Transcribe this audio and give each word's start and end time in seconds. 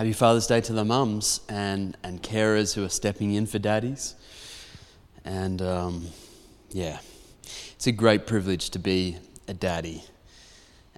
happy 0.00 0.14
Father's 0.14 0.46
Day 0.46 0.62
to 0.62 0.72
the 0.72 0.82
mums 0.82 1.42
and, 1.46 1.94
and 2.02 2.22
carers 2.22 2.72
who 2.72 2.82
are 2.82 2.88
stepping 2.88 3.34
in 3.34 3.44
for 3.44 3.58
daddies. 3.58 4.14
And 5.26 5.60
um, 5.60 6.06
yeah, 6.70 7.00
it's 7.42 7.86
a 7.86 7.92
great 7.92 8.26
privilege 8.26 8.70
to 8.70 8.78
be 8.78 9.18
a 9.46 9.52
daddy, 9.52 10.02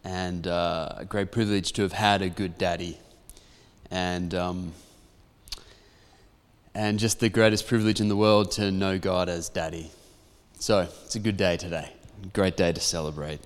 and 0.04 0.46
uh, 0.46 0.94
a 0.98 1.04
great 1.04 1.32
privilege 1.32 1.72
to 1.72 1.82
have 1.82 1.91
had 1.91 2.22
a 2.22 2.28
good 2.28 2.56
daddy. 2.58 2.96
And 3.91 4.36
um, 4.36 4.72
and 6.72 7.00
just 7.00 7.19
the 7.19 7.28
greatest 7.28 7.66
privilege 7.66 8.00
in 8.00 8.06
the 8.06 8.14
world 8.14 8.52
to 8.52 8.70
know 8.70 9.00
God 9.00 9.28
as 9.28 9.48
Daddy. 9.48 9.91
So 10.60 10.88
it's 11.05 11.16
a 11.16 11.19
good 11.19 11.36
day 11.36 11.56
today, 11.56 11.92
great 12.32 12.56
day 12.56 12.72
to 12.72 12.80
celebrate. 12.80 13.41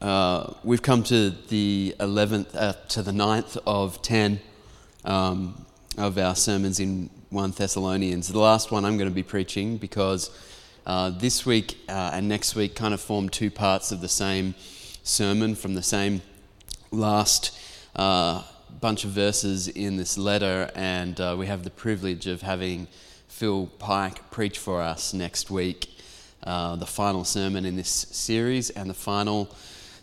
Uh, 0.00 0.52
we've 0.62 0.82
come 0.82 1.02
to 1.02 1.30
the 1.30 1.94
11th, 2.00 2.54
uh, 2.54 2.74
to 2.88 3.02
the 3.02 3.12
9th 3.12 3.56
of 3.66 4.02
10 4.02 4.40
um, 5.06 5.64
of 5.96 6.18
our 6.18 6.36
sermons 6.36 6.78
in 6.78 7.08
1 7.30 7.52
Thessalonians. 7.52 8.28
The 8.28 8.38
last 8.38 8.70
one 8.70 8.84
I'm 8.84 8.98
going 8.98 9.08
to 9.08 9.14
be 9.14 9.22
preaching 9.22 9.78
because 9.78 10.30
uh, 10.84 11.08
this 11.10 11.46
week 11.46 11.78
uh, 11.88 12.10
and 12.12 12.28
next 12.28 12.54
week 12.54 12.74
kind 12.74 12.92
of 12.92 13.00
form 13.00 13.30
two 13.30 13.50
parts 13.50 13.90
of 13.90 14.02
the 14.02 14.08
same 14.08 14.54
sermon 15.02 15.54
from 15.54 15.74
the 15.74 15.82
same 15.82 16.20
last 16.90 17.58
uh, 17.96 18.42
bunch 18.78 19.04
of 19.04 19.12
verses 19.12 19.66
in 19.66 19.96
this 19.96 20.18
letter, 20.18 20.70
and 20.74 21.18
uh, 21.18 21.34
we 21.38 21.46
have 21.46 21.64
the 21.64 21.70
privilege 21.70 22.26
of 22.26 22.42
having 22.42 22.86
Phil 23.28 23.66
Pike 23.78 24.30
preach 24.30 24.58
for 24.58 24.82
us 24.82 25.14
next 25.14 25.50
week, 25.50 25.88
the 26.44 26.86
final 26.86 27.24
sermon 27.24 27.64
in 27.64 27.76
this 27.76 27.88
series, 27.88 28.68
and 28.68 28.90
the 28.90 28.94
final 28.94 29.48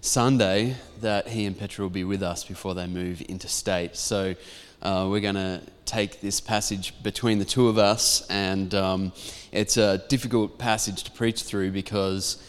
Sunday 0.05 0.75
that 0.99 1.29
he 1.29 1.45
and 1.45 1.57
Petra 1.57 1.85
will 1.85 1.89
be 1.89 2.03
with 2.03 2.21
us 2.21 2.43
before 2.43 2.75
they 2.75 2.87
move 2.87 3.21
interstate. 3.21 3.95
So 3.95 4.35
uh, 4.81 5.07
we're 5.09 5.21
going 5.21 5.35
to 5.35 5.61
take 5.85 6.19
this 6.19 6.41
passage 6.41 6.93
between 7.01 7.39
the 7.39 7.45
two 7.45 7.69
of 7.69 7.77
us, 7.77 8.27
and 8.29 8.75
um, 8.75 9.13
it's 9.53 9.77
a 9.77 9.99
difficult 10.09 10.57
passage 10.57 11.03
to 11.03 11.11
preach 11.11 11.43
through 11.43 11.71
because 11.71 12.43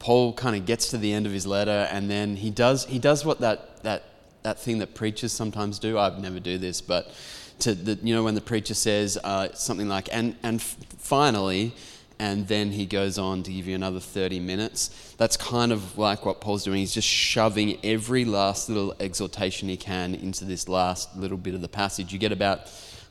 Paul 0.00 0.32
kind 0.32 0.56
of 0.56 0.66
gets 0.66 0.90
to 0.90 0.98
the 0.98 1.12
end 1.12 1.26
of 1.26 1.32
his 1.32 1.46
letter, 1.46 1.88
and 1.92 2.10
then 2.10 2.34
he 2.34 2.50
does 2.50 2.86
he 2.86 2.98
does 2.98 3.24
what 3.24 3.38
that 3.38 3.84
that 3.84 4.02
that 4.42 4.58
thing 4.58 4.80
that 4.80 4.96
preachers 4.96 5.32
sometimes 5.32 5.78
do. 5.78 5.96
I've 6.00 6.18
never 6.18 6.40
do 6.40 6.58
this, 6.58 6.80
but 6.80 7.14
to 7.60 7.72
the, 7.72 8.04
you 8.04 8.16
know 8.16 8.24
when 8.24 8.34
the 8.34 8.40
preacher 8.40 8.74
says 8.74 9.16
uh, 9.22 9.52
something 9.52 9.88
like 9.88 10.08
and 10.10 10.34
and 10.42 10.60
finally 10.60 11.72
and 12.18 12.48
then 12.48 12.70
he 12.70 12.86
goes 12.86 13.18
on 13.18 13.42
to 13.42 13.52
give 13.52 13.66
you 13.66 13.74
another 13.74 14.00
30 14.00 14.40
minutes. 14.40 15.14
That's 15.18 15.36
kind 15.36 15.72
of 15.72 15.98
like 15.98 16.24
what 16.24 16.40
Paul's 16.40 16.64
doing. 16.64 16.78
He's 16.78 16.94
just 16.94 17.08
shoving 17.08 17.78
every 17.84 18.24
last 18.24 18.68
little 18.68 18.94
exhortation 19.00 19.68
he 19.68 19.76
can 19.76 20.14
into 20.14 20.44
this 20.44 20.68
last 20.68 21.14
little 21.16 21.36
bit 21.36 21.54
of 21.54 21.60
the 21.60 21.68
passage. 21.68 22.12
You 22.12 22.18
get 22.18 22.32
about, 22.32 22.60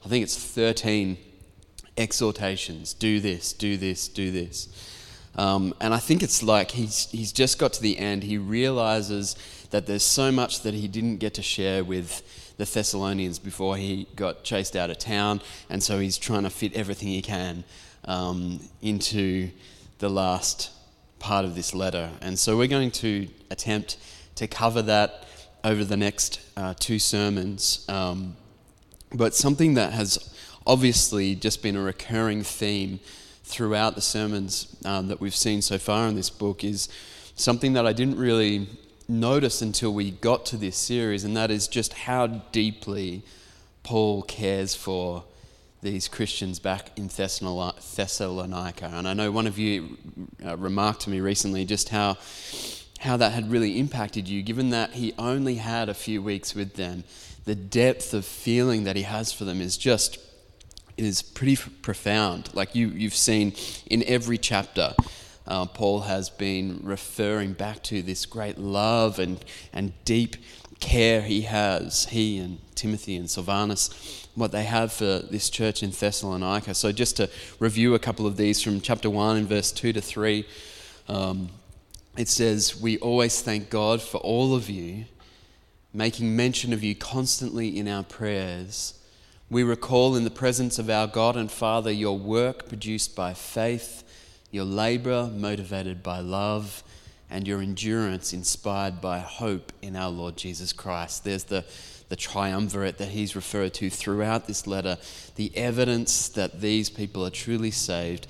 I 0.03 0.07
think 0.07 0.23
it's 0.23 0.37
13 0.37 1.17
exhortations 1.97 2.93
do 2.93 3.19
this, 3.19 3.53
do 3.53 3.77
this, 3.77 4.07
do 4.07 4.31
this. 4.31 4.69
Um, 5.37 5.73
and 5.81 5.93
I 5.93 5.97
think 5.97 6.23
it's 6.23 6.41
like 6.41 6.71
he's, 6.71 7.09
he's 7.11 7.31
just 7.31 7.59
got 7.59 7.73
to 7.73 7.81
the 7.81 7.97
end. 7.97 8.23
He 8.23 8.37
realizes 8.37 9.35
that 9.71 9.85
there's 9.85 10.03
so 10.03 10.31
much 10.31 10.61
that 10.61 10.73
he 10.73 10.87
didn't 10.87 11.17
get 11.17 11.33
to 11.35 11.41
share 11.41 11.83
with 11.83 12.53
the 12.57 12.63
Thessalonians 12.63 13.37
before 13.37 13.75
he 13.75 14.07
got 14.15 14.43
chased 14.43 14.77
out 14.77 14.89
of 14.89 14.97
town, 14.97 15.41
and 15.69 15.83
so 15.83 15.99
he's 15.99 16.17
trying 16.17 16.43
to 16.43 16.49
fit 16.49 16.73
everything 16.73 17.09
he 17.09 17.21
can 17.21 17.65
um, 18.05 18.59
into 18.81 19.49
the 19.99 20.09
last 20.09 20.71
part 21.19 21.45
of 21.45 21.55
this 21.55 21.73
letter. 21.73 22.09
And 22.21 22.37
so 22.37 22.57
we're 22.57 22.67
going 22.67 22.91
to 22.91 23.27
attempt 23.49 23.97
to 24.35 24.47
cover 24.47 24.81
that 24.83 25.25
over 25.63 25.83
the 25.83 25.97
next 25.97 26.39
uh, 26.55 26.73
two 26.79 26.99
sermons. 26.99 27.85
Um, 27.89 28.35
but 29.13 29.33
something 29.33 29.75
that 29.75 29.93
has 29.93 30.33
obviously 30.67 31.35
just 31.35 31.63
been 31.63 31.75
a 31.75 31.81
recurring 31.81 32.43
theme 32.43 32.99
throughout 33.43 33.95
the 33.95 34.01
sermons 34.01 34.75
um, 34.85 35.07
that 35.07 35.21
we've 35.21 35.35
seen 35.35 35.61
so 35.61 35.77
far 35.77 36.07
in 36.07 36.15
this 36.15 36.29
book 36.29 36.63
is 36.63 36.89
something 37.35 37.73
that 37.73 37.85
I 37.85 37.93
didn't 37.93 38.17
really 38.17 38.67
notice 39.07 39.61
until 39.61 39.93
we 39.93 40.11
got 40.11 40.45
to 40.47 40.57
this 40.57 40.75
series, 40.77 41.23
and 41.23 41.37
that 41.37 41.51
is 41.51 41.67
just 41.67 41.93
how 41.93 42.27
deeply 42.27 43.21
Paul 43.83 44.23
cares 44.23 44.73
for 44.73 45.23
these 45.85 46.07
Christians 46.07 46.59
back 46.59 46.97
in 46.97 47.07
Thessalonica. 47.07 48.91
And 48.91 49.07
I 49.07 49.13
know 49.13 49.31
one 49.31 49.47
of 49.47 49.57
you 49.59 49.97
uh, 50.43 50.57
remarked 50.57 51.01
to 51.01 51.09
me 51.11 51.21
recently 51.21 51.63
just 51.63 51.89
how, 51.89 52.17
how 52.99 53.17
that 53.17 53.33
had 53.33 53.51
really 53.51 53.79
impacted 53.79 54.27
you, 54.27 54.41
given 54.41 54.71
that 54.71 54.93
he 54.93 55.13
only 55.17 55.55
had 55.55 55.87
a 55.87 55.93
few 55.93 56.21
weeks 56.21 56.55
with 56.55 56.73
them. 56.73 57.03
The 57.45 57.55
depth 57.55 58.13
of 58.15 58.25
feeling 58.25 58.83
that 58.85 58.95
he 58.95 59.03
has 59.03 59.31
for 59.31 59.45
them 59.45 59.61
is 59.61 59.77
just 59.77 60.17
is 60.97 61.21
pretty 61.21 61.57
profound. 61.81 62.49
Like 62.53 62.73
you, 62.73 62.87
you've 62.87 63.15
seen 63.15 63.53
in 63.85 64.03
every 64.03 64.37
chapter, 64.37 64.95
uh, 65.45 65.65
Paul 65.65 66.01
has 66.01 66.29
been 66.29 66.79
referring 66.81 67.53
back 67.53 67.83
to 67.83 68.01
this 68.01 68.25
great 68.25 68.57
love 68.57 69.19
and, 69.19 69.43
and 69.73 69.93
deep 70.05 70.37
care 70.79 71.21
he 71.21 71.41
has, 71.41 72.05
he 72.05 72.37
and 72.37 72.59
Timothy 72.75 73.15
and 73.15 73.29
Silvanus, 73.29 74.27
what 74.35 74.51
they 74.51 74.63
have 74.63 74.91
for 74.91 75.19
this 75.19 75.49
church 75.49 75.81
in 75.81 75.91
Thessalonica. 75.91 76.73
So, 76.73 76.91
just 76.91 77.17
to 77.17 77.29
review 77.59 77.95
a 77.95 77.99
couple 77.99 78.27
of 78.27 78.37
these 78.37 78.61
from 78.61 78.81
chapter 78.81 79.09
1 79.09 79.37
and 79.37 79.47
verse 79.47 79.71
2 79.71 79.93
to 79.93 80.01
3, 80.01 80.45
um, 81.07 81.49
it 82.17 82.27
says, 82.27 82.79
We 82.79 82.97
always 82.99 83.41
thank 83.41 83.69
God 83.69 84.01
for 84.01 84.17
all 84.17 84.55
of 84.55 84.69
you, 84.69 85.05
making 85.93 86.35
mention 86.35 86.73
of 86.73 86.83
you 86.83 86.95
constantly 86.95 87.77
in 87.77 87.87
our 87.87 88.03
prayers. 88.03 88.99
We 89.49 89.63
recall 89.63 90.15
in 90.15 90.23
the 90.23 90.31
presence 90.31 90.79
of 90.79 90.89
our 90.89 91.07
God 91.07 91.37
and 91.37 91.51
Father 91.51 91.91
your 91.91 92.17
work 92.17 92.67
produced 92.67 93.15
by 93.15 93.33
faith, 93.33 94.03
your 94.51 94.65
labor 94.65 95.29
motivated 95.33 96.01
by 96.01 96.19
love 96.19 96.83
and 97.29 97.47
your 97.47 97.61
endurance 97.61 98.33
inspired 98.33 99.01
by 99.01 99.19
hope 99.19 99.71
in 99.81 99.95
our 99.95 100.09
Lord 100.09 100.37
Jesus 100.37 100.73
Christ. 100.73 101.23
There's 101.23 101.45
the, 101.45 101.65
the 102.09 102.15
triumvirate 102.15 102.97
that 102.97 103.09
he's 103.09 103.35
referred 103.35 103.73
to 103.75 103.89
throughout 103.89 104.47
this 104.47 104.67
letter, 104.67 104.97
the 105.35 105.55
evidence 105.57 106.29
that 106.29 106.61
these 106.61 106.89
people 106.89 107.25
are 107.25 107.31
truly 107.31 107.71
saved. 107.71 108.27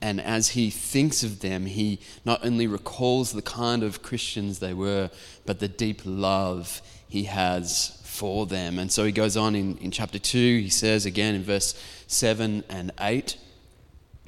And 0.00 0.20
as 0.20 0.50
he 0.50 0.70
thinks 0.70 1.22
of 1.22 1.40
them, 1.40 1.66
he 1.66 1.98
not 2.24 2.44
only 2.44 2.66
recalls 2.66 3.32
the 3.32 3.42
kind 3.42 3.82
of 3.82 4.02
Christians 4.02 4.58
they 4.58 4.74
were, 4.74 5.10
but 5.44 5.58
the 5.58 5.68
deep 5.68 6.02
love 6.04 6.80
he 7.08 7.24
has 7.24 8.00
for 8.04 8.46
them. 8.46 8.78
And 8.78 8.90
so 8.90 9.04
he 9.04 9.12
goes 9.12 9.36
on 9.36 9.54
in, 9.54 9.76
in 9.78 9.90
chapter 9.90 10.18
2, 10.18 10.60
he 10.60 10.70
says 10.70 11.06
again 11.06 11.34
in 11.34 11.42
verse 11.42 11.80
7 12.06 12.64
and 12.68 12.92
8, 13.00 13.36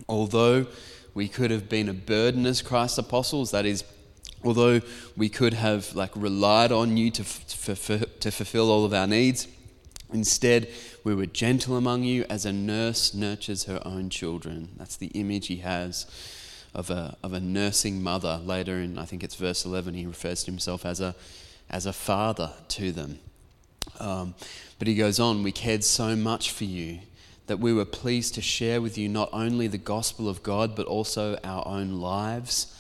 although 0.09 0.67
we 1.15 1.29
could 1.29 1.51
have 1.51 1.69
been 1.69 1.89
a 1.89 1.95
burden 1.95 2.47
as 2.47 2.63
Christ's 2.63 2.99
apostles, 2.99 3.51
that 3.51 3.67
is, 3.67 3.85
although 4.45 4.81
we 5.17 5.29
could 5.29 5.55
have 5.55 5.95
like 5.95 6.11
relied 6.15 6.73
on 6.73 6.97
you 6.97 7.11
to, 7.11 7.23
f- 7.23 7.47
to 7.47 8.31
fulfill 8.31 8.71
all 8.71 8.85
of 8.85 8.95
our 8.95 9.07
needs 9.07 9.47
instead 10.13 10.69
we 11.05 11.15
were 11.15 11.27
gentle 11.27 11.77
among 11.77 12.03
you 12.03 12.25
as 12.29 12.45
a 12.45 12.53
nurse 12.53 13.15
nurtures 13.15 13.65
her 13.65 13.81
own 13.85 14.11
children. 14.11 14.71
That's 14.77 14.97
the 14.97 15.09
image 15.09 15.47
he 15.47 15.57
has 15.57 16.07
of 16.75 16.91
a, 16.91 17.17
of 17.23 17.33
a 17.33 17.41
nursing 17.41 18.03
mother. 18.03 18.41
Later 18.45 18.81
in 18.81 18.99
i 18.99 19.05
think 19.05 19.23
it's 19.23 19.35
verse 19.35 19.65
11 19.65 19.95
he 19.95 20.07
refers 20.07 20.45
to 20.45 20.51
himself 20.51 20.85
as 20.85 21.01
a 21.01 21.15
as 21.69 21.87
a 21.87 21.93
father 21.93 22.53
to 22.69 22.93
them. 22.93 23.19
Um, 23.99 24.35
but 24.79 24.89
he 24.89 24.95
goes 24.95 25.21
on 25.21 25.43
we 25.43 25.53
cared 25.53 25.85
so 25.85 26.17
much 26.17 26.51
for 26.51 26.65
you 26.65 27.01
that 27.47 27.59
we 27.59 27.73
were 27.73 27.85
pleased 27.85 28.35
to 28.35 28.43
share 28.43 28.81
with 28.81 28.97
you 28.97 29.09
not 29.09 29.29
only 29.33 29.67
the 29.67 29.79
gospel 29.79 30.29
of 30.29 30.43
god 30.43 30.77
but 30.77 30.87
also 30.87 31.39
our 31.43 31.67
own 31.67 32.01
lives 32.01 32.80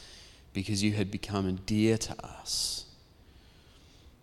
because 0.53 0.83
you 0.83 0.93
had 0.93 1.11
become 1.11 1.57
dear 1.67 1.97
to 1.99 2.25
us. 2.25 2.85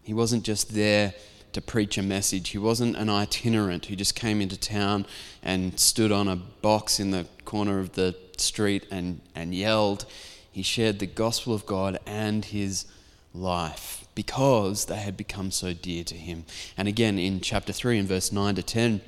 He 0.03 0.13
wasn't 0.13 0.43
just 0.43 0.73
there 0.73 1.13
to 1.53 1.61
preach 1.61 1.97
a 1.97 2.03
message, 2.03 2.49
he 2.49 2.57
wasn't 2.57 2.95
an 2.97 3.09
itinerant 3.09 3.85
who 3.85 3.95
just 3.95 4.15
came 4.15 4.41
into 4.41 4.59
town 4.59 5.05
and 5.41 5.79
stood 5.79 6.11
on 6.11 6.27
a 6.27 6.35
box 6.35 6.99
in 6.99 7.11
the 7.11 7.25
corner 7.45 7.79
of 7.79 7.93
the 7.93 8.15
street 8.37 8.85
and, 8.91 9.21
and 9.33 9.55
yelled. 9.55 10.05
He 10.51 10.61
shared 10.61 10.99
the 10.99 11.07
gospel 11.07 11.53
of 11.53 11.65
God 11.65 11.99
and 12.05 12.45
his 12.45 12.85
life 13.33 14.05
because 14.13 14.85
they 14.85 14.97
had 14.97 15.17
become 15.17 15.51
so 15.51 15.73
dear 15.73 16.03
to 16.03 16.15
him. 16.15 16.45
And 16.77 16.87
again, 16.87 17.17
in 17.17 17.41
chapter 17.41 17.73
3, 17.73 17.99
in 17.99 18.07
verse 18.07 18.31
9 18.31 18.55
to 18.55 18.63
10, 18.63 19.01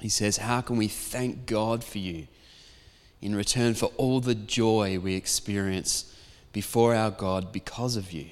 he 0.00 0.08
says, 0.08 0.38
How 0.38 0.60
can 0.60 0.76
we 0.76 0.88
thank 0.88 1.46
God 1.46 1.84
for 1.84 1.98
you? 1.98 2.26
in 3.20 3.34
return 3.34 3.74
for 3.74 3.86
all 3.96 4.20
the 4.20 4.34
joy 4.34 4.98
we 4.98 5.14
experience 5.14 6.14
before 6.58 6.92
our 6.92 7.12
God 7.12 7.52
because 7.52 7.94
of 7.94 8.10
you. 8.10 8.26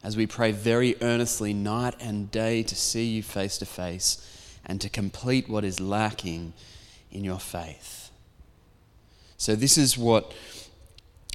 As 0.00 0.16
we 0.16 0.28
pray 0.28 0.52
very 0.52 0.94
earnestly 1.02 1.52
night 1.52 1.96
and 1.98 2.30
day 2.30 2.62
to 2.62 2.76
see 2.76 3.04
you 3.04 3.20
face 3.20 3.58
to 3.58 3.66
face 3.66 4.56
and 4.64 4.80
to 4.80 4.88
complete 4.88 5.48
what 5.48 5.64
is 5.64 5.80
lacking 5.80 6.52
in 7.10 7.24
your 7.24 7.40
faith. 7.40 8.12
So, 9.36 9.56
this 9.56 9.76
is 9.76 9.98
what 9.98 10.32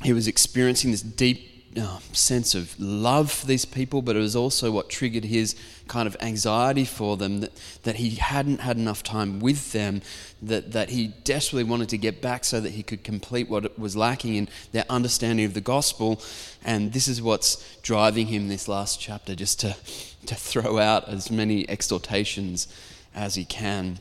he 0.01 0.13
was 0.13 0.29
experiencing 0.29 0.91
this 0.91 1.01
deep 1.01 1.54
uh, 1.77 1.99
sense 2.13 2.55
of 2.55 2.79
love 2.79 3.31
for 3.31 3.45
these 3.45 3.65
people, 3.65 4.01
but 4.01 4.15
it 4.15 4.19
was 4.19 4.35
also 4.35 4.71
what 4.71 4.89
triggered 4.89 5.25
his 5.25 5.55
kind 5.87 6.07
of 6.07 6.15
anxiety 6.21 6.85
for 6.85 7.17
them 7.17 7.41
that, 7.41 7.51
that 7.83 7.95
he 7.97 8.11
hadn't 8.11 8.61
had 8.61 8.77
enough 8.77 9.03
time 9.03 9.39
with 9.39 9.71
them, 9.71 10.01
that, 10.41 10.71
that 10.71 10.89
he 10.89 11.07
desperately 11.23 11.63
wanted 11.63 11.89
to 11.89 11.97
get 11.97 12.21
back 12.21 12.43
so 12.43 12.59
that 12.59 12.71
he 12.71 12.83
could 12.83 13.03
complete 13.03 13.49
what 13.49 13.77
was 13.77 13.95
lacking 13.95 14.35
in 14.35 14.49
their 14.71 14.85
understanding 14.89 15.45
of 15.45 15.53
the 15.53 15.61
gospel. 15.61 16.21
And 16.63 16.93
this 16.93 17.07
is 17.07 17.21
what's 17.21 17.77
driving 17.81 18.27
him 18.27 18.47
this 18.47 18.67
last 18.67 18.99
chapter, 18.99 19.35
just 19.35 19.59
to, 19.61 19.75
to 20.25 20.35
throw 20.35 20.79
out 20.79 21.07
as 21.09 21.29
many 21.29 21.69
exhortations 21.69 22.67
as 23.13 23.35
he 23.35 23.45
can. 23.45 23.99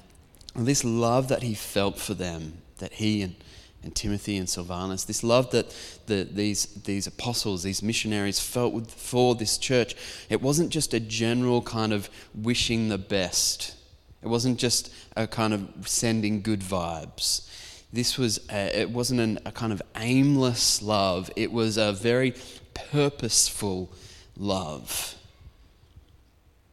And 0.54 0.66
this 0.66 0.84
love 0.84 1.28
that 1.28 1.42
he 1.42 1.54
felt 1.54 1.98
for 1.98 2.14
them, 2.14 2.58
that 2.78 2.94
he 2.94 3.22
and 3.22 3.34
and 3.84 3.94
Timothy 3.94 4.36
and 4.36 4.48
Silvanus, 4.48 5.04
this 5.04 5.22
love 5.22 5.50
that 5.50 5.74
the, 6.06 6.26
these, 6.30 6.66
these 6.66 7.06
apostles, 7.06 7.62
these 7.62 7.82
missionaries 7.82 8.40
felt 8.40 8.90
for 8.90 9.34
this 9.34 9.58
church, 9.58 9.94
it 10.30 10.40
wasn't 10.40 10.70
just 10.70 10.94
a 10.94 11.00
general 11.00 11.62
kind 11.62 11.92
of 11.92 12.08
wishing 12.34 12.88
the 12.88 12.98
best. 12.98 13.74
It 14.22 14.28
wasn't 14.28 14.58
just 14.58 14.92
a 15.16 15.26
kind 15.26 15.52
of 15.52 15.68
sending 15.86 16.40
good 16.40 16.60
vibes. 16.60 17.48
This 17.92 18.18
was, 18.18 18.40
a, 18.50 18.80
it 18.80 18.90
wasn't 18.90 19.20
an, 19.20 19.38
a 19.44 19.52
kind 19.52 19.72
of 19.72 19.82
aimless 19.96 20.82
love. 20.82 21.30
It 21.36 21.52
was 21.52 21.76
a 21.76 21.92
very 21.92 22.34
purposeful 22.72 23.92
love. 24.36 25.14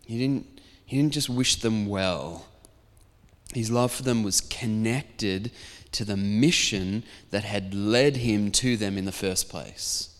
He 0.05 0.17
didn't, 0.17 0.61
he 0.85 0.97
didn't 0.97 1.13
just 1.13 1.29
wish 1.29 1.57
them 1.57 1.87
well. 1.87 2.47
His 3.53 3.69
love 3.69 3.91
for 3.91 4.03
them 4.03 4.23
was 4.23 4.39
connected 4.39 5.51
to 5.91 6.05
the 6.05 6.17
mission 6.17 7.03
that 7.31 7.43
had 7.43 7.73
led 7.73 8.17
him 8.17 8.51
to 8.51 8.77
them 8.77 8.97
in 8.97 9.05
the 9.05 9.11
first 9.11 9.49
place. 9.49 10.11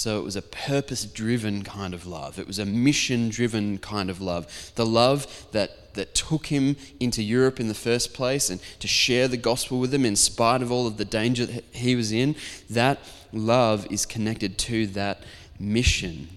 So 0.00 0.18
it 0.18 0.24
was 0.24 0.36
a 0.36 0.42
purpose 0.42 1.04
driven 1.04 1.62
kind 1.62 1.92
of 1.92 2.06
love. 2.06 2.38
It 2.38 2.46
was 2.46 2.58
a 2.58 2.64
mission 2.64 3.28
driven 3.28 3.78
kind 3.78 4.08
of 4.08 4.20
love. 4.20 4.72
The 4.76 4.86
love 4.86 5.46
that, 5.52 5.94
that 5.94 6.14
took 6.14 6.46
him 6.46 6.76
into 6.98 7.22
Europe 7.22 7.60
in 7.60 7.68
the 7.68 7.74
first 7.74 8.14
place 8.14 8.48
and 8.48 8.60
to 8.78 8.88
share 8.88 9.28
the 9.28 9.36
gospel 9.36 9.78
with 9.78 9.90
them 9.90 10.06
in 10.06 10.16
spite 10.16 10.62
of 10.62 10.72
all 10.72 10.86
of 10.86 10.96
the 10.96 11.04
danger 11.04 11.44
that 11.44 11.64
he 11.72 11.96
was 11.96 12.12
in, 12.12 12.36
that 12.70 12.98
love 13.32 13.86
is 13.90 14.06
connected 14.06 14.56
to 14.58 14.86
that 14.86 15.22
mission. 15.58 16.28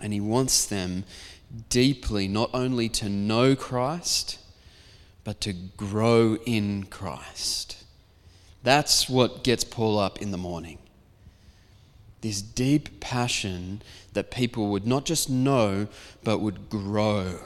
And 0.00 0.12
he 0.12 0.20
wants 0.20 0.64
them 0.64 1.04
deeply 1.70 2.28
not 2.28 2.50
only 2.54 2.88
to 2.90 3.08
know 3.08 3.56
Christ, 3.56 4.38
but 5.28 5.42
to 5.42 5.52
grow 5.52 6.38
in 6.46 6.84
Christ. 6.84 7.84
That's 8.62 9.10
what 9.10 9.44
gets 9.44 9.62
Paul 9.62 9.98
up 9.98 10.22
in 10.22 10.30
the 10.30 10.38
morning. 10.38 10.78
This 12.22 12.40
deep 12.40 12.98
passion 12.98 13.82
that 14.14 14.30
people 14.30 14.68
would 14.68 14.86
not 14.86 15.04
just 15.04 15.28
know, 15.28 15.88
but 16.24 16.38
would 16.38 16.70
grow. 16.70 17.40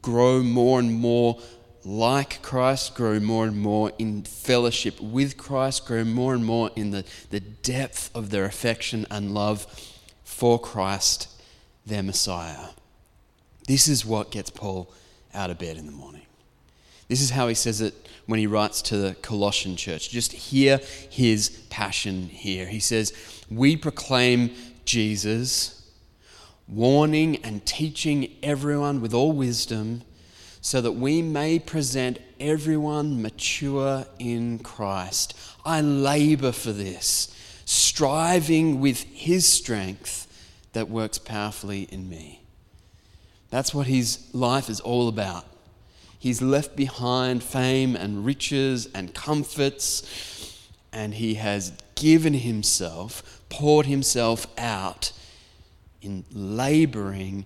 Grow 0.00 0.42
more 0.42 0.80
and 0.80 0.94
more 0.94 1.38
like 1.84 2.40
Christ, 2.40 2.94
grow 2.94 3.20
more 3.20 3.44
and 3.44 3.58
more 3.58 3.92
in 3.98 4.22
fellowship 4.22 4.98
with 4.98 5.36
Christ, 5.36 5.84
grow 5.84 6.04
more 6.04 6.32
and 6.32 6.46
more 6.46 6.70
in 6.74 6.90
the, 6.90 7.04
the 7.28 7.40
depth 7.40 8.10
of 8.14 8.30
their 8.30 8.46
affection 8.46 9.06
and 9.10 9.34
love 9.34 9.66
for 10.24 10.58
Christ, 10.58 11.28
their 11.84 12.02
Messiah. 12.02 12.68
This 13.68 13.88
is 13.88 14.06
what 14.06 14.30
gets 14.30 14.48
Paul 14.48 14.90
out 15.34 15.50
of 15.50 15.58
bed 15.58 15.76
in 15.76 15.84
the 15.84 15.92
morning. 15.92 16.23
This 17.08 17.20
is 17.20 17.30
how 17.30 17.48
he 17.48 17.54
says 17.54 17.80
it 17.80 17.94
when 18.26 18.38
he 18.38 18.46
writes 18.46 18.80
to 18.82 18.96
the 18.96 19.14
Colossian 19.16 19.76
church. 19.76 20.10
Just 20.10 20.32
hear 20.32 20.78
his 21.10 21.50
passion 21.70 22.28
here. 22.28 22.66
He 22.66 22.80
says, 22.80 23.12
We 23.50 23.76
proclaim 23.76 24.50
Jesus, 24.84 25.82
warning 26.66 27.36
and 27.44 27.64
teaching 27.66 28.34
everyone 28.42 29.00
with 29.00 29.12
all 29.12 29.32
wisdom, 29.32 30.02
so 30.60 30.80
that 30.80 30.92
we 30.92 31.20
may 31.20 31.58
present 31.58 32.18
everyone 32.40 33.20
mature 33.20 34.06
in 34.18 34.58
Christ. 34.60 35.36
I 35.64 35.82
labor 35.82 36.52
for 36.52 36.72
this, 36.72 37.34
striving 37.66 38.80
with 38.80 39.02
his 39.02 39.46
strength 39.46 40.26
that 40.72 40.88
works 40.88 41.18
powerfully 41.18 41.82
in 41.90 42.08
me. 42.08 42.42
That's 43.50 43.74
what 43.74 43.86
his 43.86 44.26
life 44.32 44.70
is 44.70 44.80
all 44.80 45.06
about. 45.08 45.44
He's 46.24 46.40
left 46.40 46.74
behind 46.74 47.42
fame 47.42 47.94
and 47.94 48.24
riches 48.24 48.88
and 48.94 49.12
comforts, 49.12 50.70
and 50.90 51.12
he 51.12 51.34
has 51.34 51.74
given 51.96 52.32
himself, 52.32 53.42
poured 53.50 53.84
himself 53.84 54.46
out 54.56 55.12
in 56.00 56.24
laboring 56.32 57.44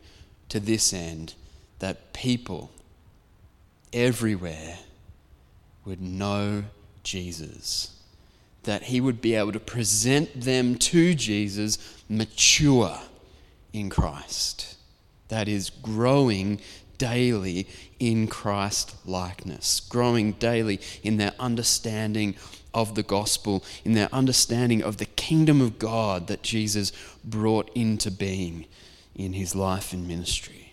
to 0.50 0.60
this 0.60 0.92
end 0.92 1.34
that 1.80 2.12
people 2.12 2.70
everywhere 3.92 4.78
would 5.84 6.00
know 6.00 6.62
Jesus. 7.02 7.96
That 8.62 8.84
he 8.84 9.00
would 9.00 9.20
be 9.20 9.34
able 9.34 9.50
to 9.50 9.58
present 9.58 10.42
them 10.42 10.76
to 10.76 11.16
Jesus 11.16 12.00
mature 12.08 13.00
in 13.72 13.90
Christ. 13.90 14.76
That 15.26 15.48
is, 15.48 15.68
growing 15.68 16.60
daily 16.98 17.66
in 17.98 18.26
Christ 18.26 18.96
likeness, 19.06 19.80
growing 19.80 20.32
daily 20.32 20.80
in 21.02 21.16
their 21.16 21.34
understanding 21.38 22.34
of 22.74 22.94
the 22.94 23.02
gospel, 23.02 23.64
in 23.84 23.94
their 23.94 24.08
understanding 24.12 24.82
of 24.82 24.98
the 24.98 25.06
kingdom 25.06 25.60
of 25.60 25.78
God 25.78 26.26
that 26.26 26.42
Jesus 26.42 26.92
brought 27.24 27.70
into 27.74 28.10
being 28.10 28.66
in 29.14 29.32
his 29.32 29.54
life 29.54 29.92
and 29.92 30.06
ministry. 30.06 30.68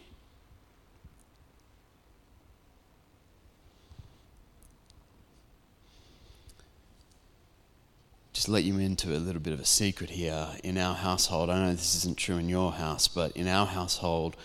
just 8.45 8.49
let 8.49 8.63
you 8.63 8.77
into 8.77 9.15
a 9.15 9.17
little 9.17 9.41
bit 9.41 9.53
of 9.53 9.59
a 9.59 9.65
secret 9.65 10.11
here 10.11 10.49
in 10.63 10.77
our 10.77 10.93
household. 10.93 11.49
I 11.49 11.57
know 11.57 11.71
this 11.71 11.95
isn't 11.95 12.17
true 12.17 12.35
in 12.35 12.47
your 12.47 12.73
house, 12.73 13.07
but 13.07 13.31
in 13.35 13.47
our 13.47 13.65
household, 13.65 14.35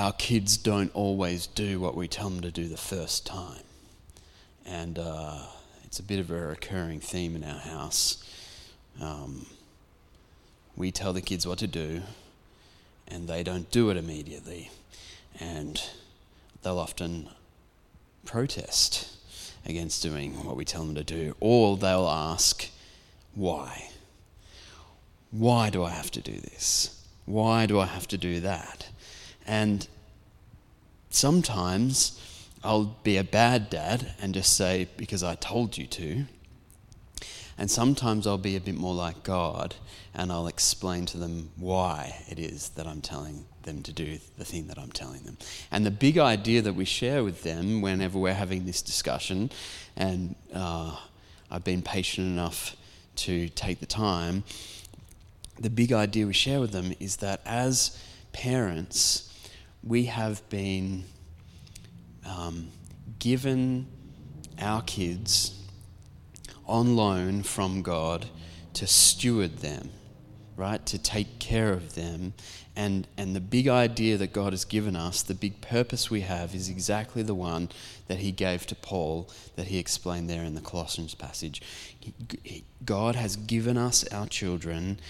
our 0.00 0.12
kids 0.14 0.56
don't 0.56 0.90
always 0.94 1.46
do 1.46 1.78
what 1.78 1.94
we 1.94 2.08
tell 2.08 2.30
them 2.30 2.40
to 2.40 2.50
do 2.50 2.66
the 2.68 2.76
first 2.78 3.26
time. 3.26 3.62
And 4.64 4.98
uh, 4.98 5.40
it's 5.84 5.98
a 5.98 6.02
bit 6.02 6.18
of 6.18 6.30
a 6.30 6.40
recurring 6.40 7.00
theme 7.00 7.36
in 7.36 7.44
our 7.44 7.58
house. 7.58 8.24
Um, 8.98 9.44
we 10.74 10.90
tell 10.90 11.12
the 11.12 11.20
kids 11.20 11.46
what 11.46 11.58
to 11.58 11.66
do, 11.66 12.00
and 13.08 13.28
they 13.28 13.42
don't 13.42 13.70
do 13.70 13.90
it 13.90 13.98
immediately. 13.98 14.70
And 15.38 15.82
they'll 16.62 16.78
often 16.78 17.28
protest 18.24 19.18
against 19.66 20.02
doing 20.02 20.46
what 20.46 20.56
we 20.56 20.64
tell 20.64 20.84
them 20.84 20.94
to 20.94 21.04
do, 21.04 21.36
or 21.40 21.76
they'll 21.76 22.08
ask, 22.08 22.70
Why? 23.34 23.90
Why 25.30 25.68
do 25.68 25.84
I 25.84 25.90
have 25.90 26.10
to 26.12 26.22
do 26.22 26.40
this? 26.40 27.04
Why 27.26 27.66
do 27.66 27.78
I 27.78 27.84
have 27.84 28.08
to 28.08 28.16
do 28.16 28.40
that? 28.40 28.88
And 29.50 29.88
sometimes 31.10 32.20
I'll 32.62 32.96
be 33.02 33.16
a 33.16 33.24
bad 33.24 33.68
dad 33.68 34.14
and 34.22 34.32
just 34.32 34.56
say, 34.56 34.86
because 34.96 35.24
I 35.24 35.34
told 35.34 35.76
you 35.76 35.88
to. 35.88 36.26
And 37.58 37.68
sometimes 37.68 38.28
I'll 38.28 38.38
be 38.38 38.54
a 38.54 38.60
bit 38.60 38.76
more 38.76 38.94
like 38.94 39.24
God 39.24 39.74
and 40.14 40.30
I'll 40.30 40.46
explain 40.46 41.04
to 41.06 41.18
them 41.18 41.50
why 41.56 42.22
it 42.28 42.38
is 42.38 42.68
that 42.70 42.86
I'm 42.86 43.00
telling 43.00 43.44
them 43.64 43.82
to 43.82 43.92
do 43.92 44.20
the 44.38 44.44
thing 44.44 44.68
that 44.68 44.78
I'm 44.78 44.92
telling 44.92 45.24
them. 45.24 45.36
And 45.72 45.84
the 45.84 45.90
big 45.90 46.16
idea 46.16 46.62
that 46.62 46.74
we 46.74 46.84
share 46.84 47.24
with 47.24 47.42
them 47.42 47.82
whenever 47.82 48.20
we're 48.20 48.34
having 48.34 48.66
this 48.66 48.80
discussion, 48.80 49.50
and 49.96 50.36
uh, 50.54 50.96
I've 51.50 51.64
been 51.64 51.82
patient 51.82 52.28
enough 52.28 52.76
to 53.16 53.48
take 53.48 53.80
the 53.80 53.86
time, 53.86 54.44
the 55.58 55.70
big 55.70 55.92
idea 55.92 56.24
we 56.24 56.34
share 56.34 56.60
with 56.60 56.70
them 56.70 56.94
is 57.00 57.16
that 57.16 57.40
as 57.44 58.00
parents, 58.32 59.26
we 59.82 60.04
have 60.04 60.46
been 60.48 61.04
um, 62.26 62.68
given 63.18 63.86
our 64.60 64.82
kids 64.82 65.56
on 66.66 66.96
loan 66.96 67.42
from 67.42 67.82
God 67.82 68.26
to 68.74 68.86
steward 68.86 69.58
them, 69.58 69.90
right? 70.56 70.84
To 70.86 70.98
take 70.98 71.38
care 71.38 71.72
of 71.72 71.94
them. 71.94 72.34
And, 72.76 73.06
and 73.16 73.34
the 73.34 73.40
big 73.40 73.68
idea 73.68 74.16
that 74.18 74.32
God 74.32 74.52
has 74.52 74.64
given 74.64 74.94
us, 74.94 75.22
the 75.22 75.34
big 75.34 75.60
purpose 75.60 76.10
we 76.10 76.20
have, 76.20 76.54
is 76.54 76.68
exactly 76.68 77.22
the 77.22 77.34
one 77.34 77.70
that 78.06 78.18
He 78.18 78.30
gave 78.30 78.66
to 78.66 78.74
Paul, 78.74 79.28
that 79.56 79.66
He 79.66 79.78
explained 79.78 80.30
there 80.30 80.44
in 80.44 80.54
the 80.54 80.60
Colossians 80.60 81.14
passage. 81.14 81.60
God 82.84 83.16
has 83.16 83.36
given 83.36 83.76
us 83.76 84.06
our 84.12 84.26
children 84.26 85.00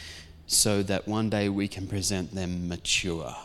so 0.47 0.83
that 0.83 1.07
one 1.07 1.29
day 1.31 1.49
we 1.49 1.69
can 1.69 1.87
present 1.87 2.35
them 2.35 2.67
mature. 2.67 3.37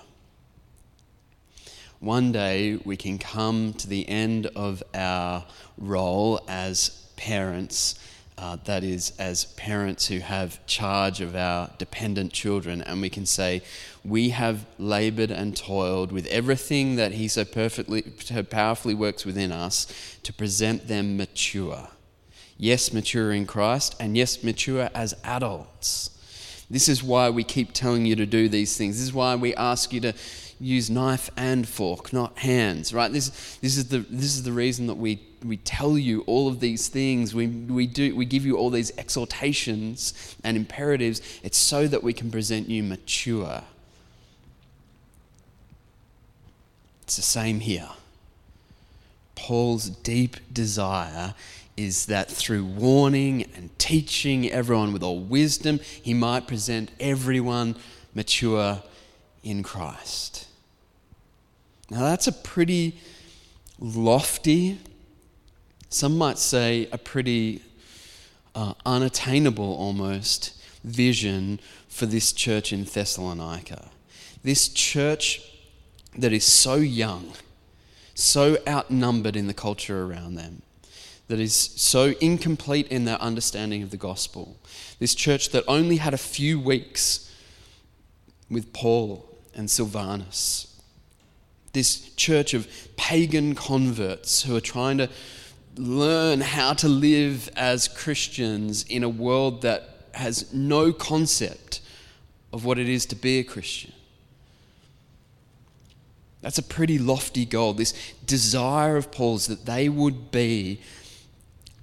One 2.00 2.32
day 2.32 2.78
we 2.84 2.98
can 2.98 3.18
come 3.18 3.74
to 3.74 3.88
the 3.88 4.08
end 4.08 4.48
of 4.56 4.84
our 4.94 5.46
role 5.78 6.42
as 6.48 6.90
parents 7.16 7.96
uh, 8.38 8.58
that 8.66 8.84
is, 8.84 9.14
as 9.18 9.46
parents 9.46 10.08
who 10.08 10.20
have 10.20 10.66
charge 10.66 11.22
of 11.22 11.36
our 11.36 11.70
dependent 11.78 12.34
children, 12.34 12.82
and 12.82 13.02
we 13.02 13.10
can 13.10 13.26
say, 13.26 13.62
We 14.04 14.30
have 14.30 14.66
labored 14.78 15.32
and 15.32 15.56
toiled 15.56 16.12
with 16.12 16.26
everything 16.28 16.98
that 16.98 17.14
He 17.14 17.30
so 17.30 17.46
perfectly, 17.46 18.04
so 18.20 18.44
powerfully 18.44 18.94
works 18.94 19.26
within 19.26 19.54
us 19.54 19.88
to 20.24 20.34
present 20.34 20.88
them 20.88 21.16
mature. 21.16 21.88
Yes, 22.58 22.92
mature 22.92 23.32
in 23.32 23.46
Christ, 23.46 23.96
and 24.00 24.18
yes, 24.18 24.44
mature 24.44 24.90
as 24.94 25.14
adults. 25.24 26.10
This 26.70 26.90
is 26.90 27.04
why 27.04 27.30
we 27.30 27.44
keep 27.44 27.74
telling 27.74 28.06
you 28.06 28.16
to 28.16 28.26
do 28.26 28.50
these 28.50 28.76
things. 28.76 28.98
This 28.98 29.06
is 29.06 29.14
why 29.14 29.36
we 29.36 29.56
ask 29.56 29.94
you 29.94 30.02
to 30.02 30.14
use 30.60 30.90
knife 30.90 31.30
and 31.36 31.68
fork, 31.68 32.14
not 32.14 32.38
hands, 32.40 32.94
right? 32.94 33.12
This, 33.12 33.58
this, 33.58 33.78
is, 33.78 33.90
the, 33.90 34.00
this 34.00 34.36
is 34.36 34.44
the 34.44 34.52
reason 34.52 34.88
that 34.88 34.96
we, 34.96 35.22
we 35.44 35.58
tell 35.58 35.98
you 35.98 36.22
all 36.22 36.48
of 36.48 36.60
these 36.60 36.88
things. 36.88 37.36
We, 37.36 37.48
we, 37.48 37.88
do, 37.88 38.16
we 38.16 38.26
give 38.26 38.46
you 38.46 38.58
all 38.58 38.70
these 38.70 38.98
exhortations 38.98 40.36
and 40.44 40.56
imperatives. 40.56 41.22
It's 41.44 41.58
so 41.58 41.88
that 41.88 42.04
we 42.04 42.14
can 42.14 42.32
present 42.32 42.70
you 42.70 42.84
mature. 42.84 43.64
It's 47.04 47.18
the 47.18 47.22
same 47.22 47.60
here. 47.60 47.90
Paul's 49.36 49.90
deep 49.90 50.38
desire 50.52 51.36
is 51.78 52.06
that 52.06 52.32
through 52.32 52.64
warning 52.64 53.44
and 53.54 53.78
teaching 53.78 54.50
everyone 54.50 54.94
with 54.94 55.04
all 55.04 55.20
wisdom, 55.20 55.80
he 55.80 56.14
might 56.14 56.48
present 56.48 56.90
everyone 57.00 57.76
mature 58.14 58.82
in 59.46 59.64
Christ. 59.64 60.48
Now, 61.90 62.00
that's 62.00 62.28
a 62.28 62.32
pretty 62.32 62.98
lofty, 63.80 64.80
some 65.90 66.18
might 66.18 66.40
say 66.40 66.90
a 66.92 66.98
pretty 66.98 67.62
uh, 68.56 68.74
unattainable 68.86 69.76
almost 69.76 70.62
vision 70.84 71.60
for 71.88 72.08
this 72.08 72.34
church 72.34 72.74
in 72.74 72.84
Thessalonica. 72.84 73.90
This 74.44 74.68
church 74.68 75.42
that 76.18 76.34
is 76.34 76.44
so 76.44 76.76
young, 76.76 77.34
so 78.16 78.58
outnumbered 78.68 79.36
in 79.36 79.48
the 79.48 79.54
culture 79.54 80.04
around 80.04 80.36
them, 80.36 80.64
that 81.28 81.40
is 81.40 81.54
so 81.54 82.14
incomplete 82.20 82.88
in 82.88 83.06
their 83.06 83.22
understanding 83.22 83.84
of 83.84 83.92
the 83.92 83.98
gospel. 83.98 84.58
This 85.00 85.14
church 85.14 85.50
that 85.52 85.64
only 85.68 85.98
had 85.98 86.14
a 86.14 86.18
few 86.18 86.60
weeks 86.60 87.32
with 88.50 88.74
Paul 88.74 89.35
and 89.56 89.70
Silvanus. 89.70 90.68
This 91.74 92.14
church 92.16 92.54
of 92.54 92.68
pagan 92.96 93.56
converts 93.56 94.44
who 94.44 94.56
are 94.56 94.62
trying 94.62 94.98
to 95.00 95.10
learn 95.78 96.42
how 96.42 96.74
to 96.74 96.88
live 96.88 97.50
as 97.56 97.88
Christians 97.88 98.84
in 98.84 99.04
a 99.04 99.10
world 99.10 99.62
that 99.64 99.90
has 100.14 100.54
no 100.54 100.94
concept 100.94 101.82
of 102.54 102.64
what 102.64 102.80
it 102.80 102.88
is 102.88 103.06
to 103.08 103.16
be 103.16 103.40
a 103.40 103.44
Christian. 103.44 103.92
That's 106.42 106.58
a 106.58 106.64
pretty 106.64 106.98
lofty 106.98 107.44
goal. 107.44 107.74
This 107.74 107.94
desire 108.26 108.96
of 108.98 109.12
Paul's 109.12 109.48
that 109.48 109.66
they 109.66 109.90
would 109.90 110.32
be 110.32 110.80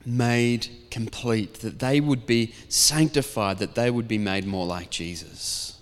made 0.07 0.69
complete, 0.91 1.55
that 1.55 1.79
they 1.81 2.01
would 2.01 2.27
be 2.27 2.55
sanctified, 2.69 3.59
that 3.59 3.75
they 3.75 3.91
would 3.91 4.09
be 4.09 4.19
made 4.19 4.47
more 4.47 4.65
like 4.65 4.89
Jesus. 4.89 5.79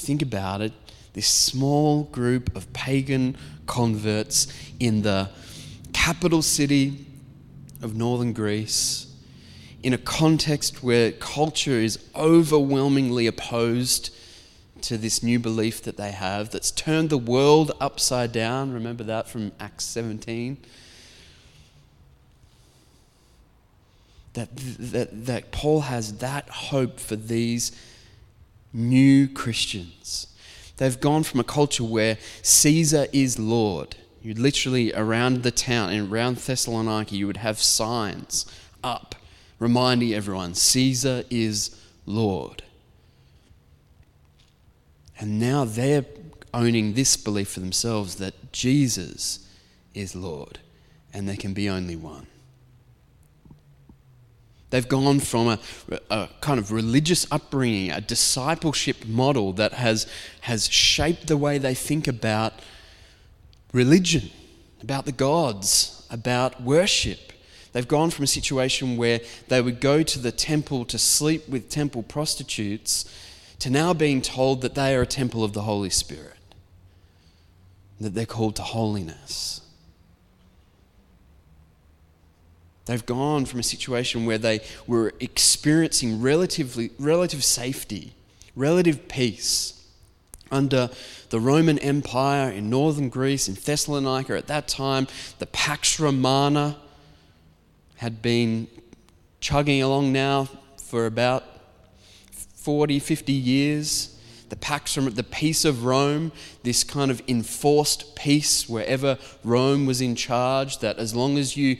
You 0.00 0.06
think 0.06 0.22
about 0.22 0.60
it, 0.60 0.72
this 1.12 1.26
small 1.26 2.04
group 2.04 2.54
of 2.54 2.72
pagan 2.72 3.36
converts 3.66 4.46
in 4.78 5.02
the 5.02 5.30
capital 5.92 6.42
city 6.42 7.06
of 7.82 7.96
northern 7.96 8.32
Greece, 8.32 9.12
in 9.82 9.92
a 9.92 9.98
context 9.98 10.82
where 10.82 11.12
culture 11.12 11.72
is 11.72 11.98
overwhelmingly 12.14 13.26
opposed 13.26 14.14
to 14.82 14.96
this 14.96 15.22
new 15.22 15.38
belief 15.38 15.82
that 15.82 15.96
they 15.96 16.12
have 16.12 16.50
that's 16.50 16.70
turned 16.70 17.10
the 17.10 17.18
world 17.18 17.72
upside 17.80 18.32
down. 18.32 18.72
Remember 18.72 19.04
that 19.04 19.28
from 19.28 19.52
Acts 19.58 19.84
17? 19.84 20.56
That, 24.34 24.48
that, 24.54 25.26
that 25.26 25.50
Paul 25.50 25.82
has 25.82 26.18
that 26.18 26.48
hope 26.48 27.00
for 27.00 27.16
these 27.16 27.72
new 28.72 29.28
Christians. 29.28 30.26
They've 30.76 31.00
gone 31.00 31.24
from 31.24 31.40
a 31.40 31.44
culture 31.44 31.84
where 31.84 32.18
Caesar 32.42 33.06
is 33.12 33.38
Lord. 33.38 33.96
You 34.22 34.34
literally, 34.34 34.92
around 34.92 35.42
the 35.42 35.50
town, 35.50 35.90
and 35.90 36.10
around 36.12 36.36
Thessalonica, 36.36 37.14
you 37.14 37.26
would 37.26 37.38
have 37.38 37.60
signs 37.60 38.46
up 38.82 39.14
reminding 39.58 40.14
everyone 40.14 40.54
Caesar 40.54 41.24
is 41.30 41.80
Lord. 42.06 42.62
And 45.18 45.40
now 45.40 45.64
they're 45.64 46.04
owning 46.54 46.94
this 46.94 47.16
belief 47.16 47.50
for 47.50 47.60
themselves 47.60 48.16
that 48.16 48.52
Jesus 48.52 49.46
is 49.94 50.14
Lord 50.14 50.58
and 51.12 51.28
there 51.28 51.36
can 51.36 51.54
be 51.54 51.68
only 51.68 51.96
one. 51.96 52.26
They've 54.70 54.88
gone 54.88 55.20
from 55.20 55.48
a, 55.48 55.58
a, 56.10 56.28
kind 56.40 56.58
of 56.58 56.70
religious 56.72 57.26
upbringing, 57.30 57.90
a 57.90 58.00
discipleship 58.00 59.06
model 59.06 59.52
that 59.54 59.72
has, 59.72 60.06
has 60.42 60.68
shaped 60.68 61.26
the 61.26 61.36
way 61.36 61.58
they 61.58 61.74
think 61.74 62.06
about 62.06 62.52
religion, 63.72 64.30
about 64.82 65.06
the 65.06 65.12
gods, 65.12 66.06
about 66.10 66.62
worship. 66.62 67.32
They've 67.72 67.88
gone 67.88 68.10
from 68.10 68.24
a 68.24 68.28
situation 68.28 68.96
where 68.96 69.20
they 69.48 69.62
would 69.62 69.80
go 69.80 70.02
to 70.02 70.18
the 70.18 70.32
temple 70.32 70.84
to 70.86 70.98
sleep 70.98 71.48
with 71.48 71.70
temple 71.70 72.02
prostitutes 72.02 73.04
to 73.60 73.70
now 73.70 73.94
being 73.94 74.22
told 74.22 74.60
that 74.60 74.74
they 74.74 74.94
are 74.94 75.02
a 75.02 75.06
temple 75.06 75.42
of 75.42 75.52
the 75.52 75.62
Holy 75.62 75.90
Spirit, 75.90 76.36
that 78.00 78.14
they're 78.14 78.26
called 78.26 78.56
to 78.56 78.62
holiness. 78.62 79.62
They've 82.88 83.04
gone 83.04 83.44
from 83.44 83.60
a 83.60 83.62
situation 83.62 84.24
where 84.24 84.38
they 84.38 84.60
were 84.86 85.12
experiencing 85.20 86.22
relatively, 86.22 86.90
relative 86.98 87.44
safety, 87.44 88.14
relative 88.56 89.08
peace 89.08 89.86
under 90.50 90.88
the 91.28 91.38
Roman 91.38 91.78
Empire 91.80 92.50
in 92.50 92.70
northern 92.70 93.10
Greece, 93.10 93.46
in 93.46 93.56
Thessalonica 93.56 94.38
at 94.38 94.46
that 94.46 94.68
time. 94.68 95.06
The 95.38 95.44
Pax 95.44 96.00
Romana 96.00 96.78
had 97.96 98.22
been 98.22 98.68
chugging 99.38 99.82
along 99.82 100.14
now 100.14 100.48
for 100.82 101.04
about 101.04 101.44
40, 102.32 103.00
50 103.00 103.34
years. 103.34 104.18
The 104.48 104.56
Pax, 104.56 104.94
the 104.94 105.26
peace 105.30 105.66
of 105.66 105.84
Rome, 105.84 106.32
this 106.62 106.84
kind 106.84 107.10
of 107.10 107.20
enforced 107.28 108.16
peace 108.16 108.66
wherever 108.66 109.18
Rome 109.44 109.84
was 109.84 110.00
in 110.00 110.14
charge, 110.14 110.78
that 110.78 110.96
as 110.96 111.14
long 111.14 111.36
as 111.36 111.54
you 111.54 111.76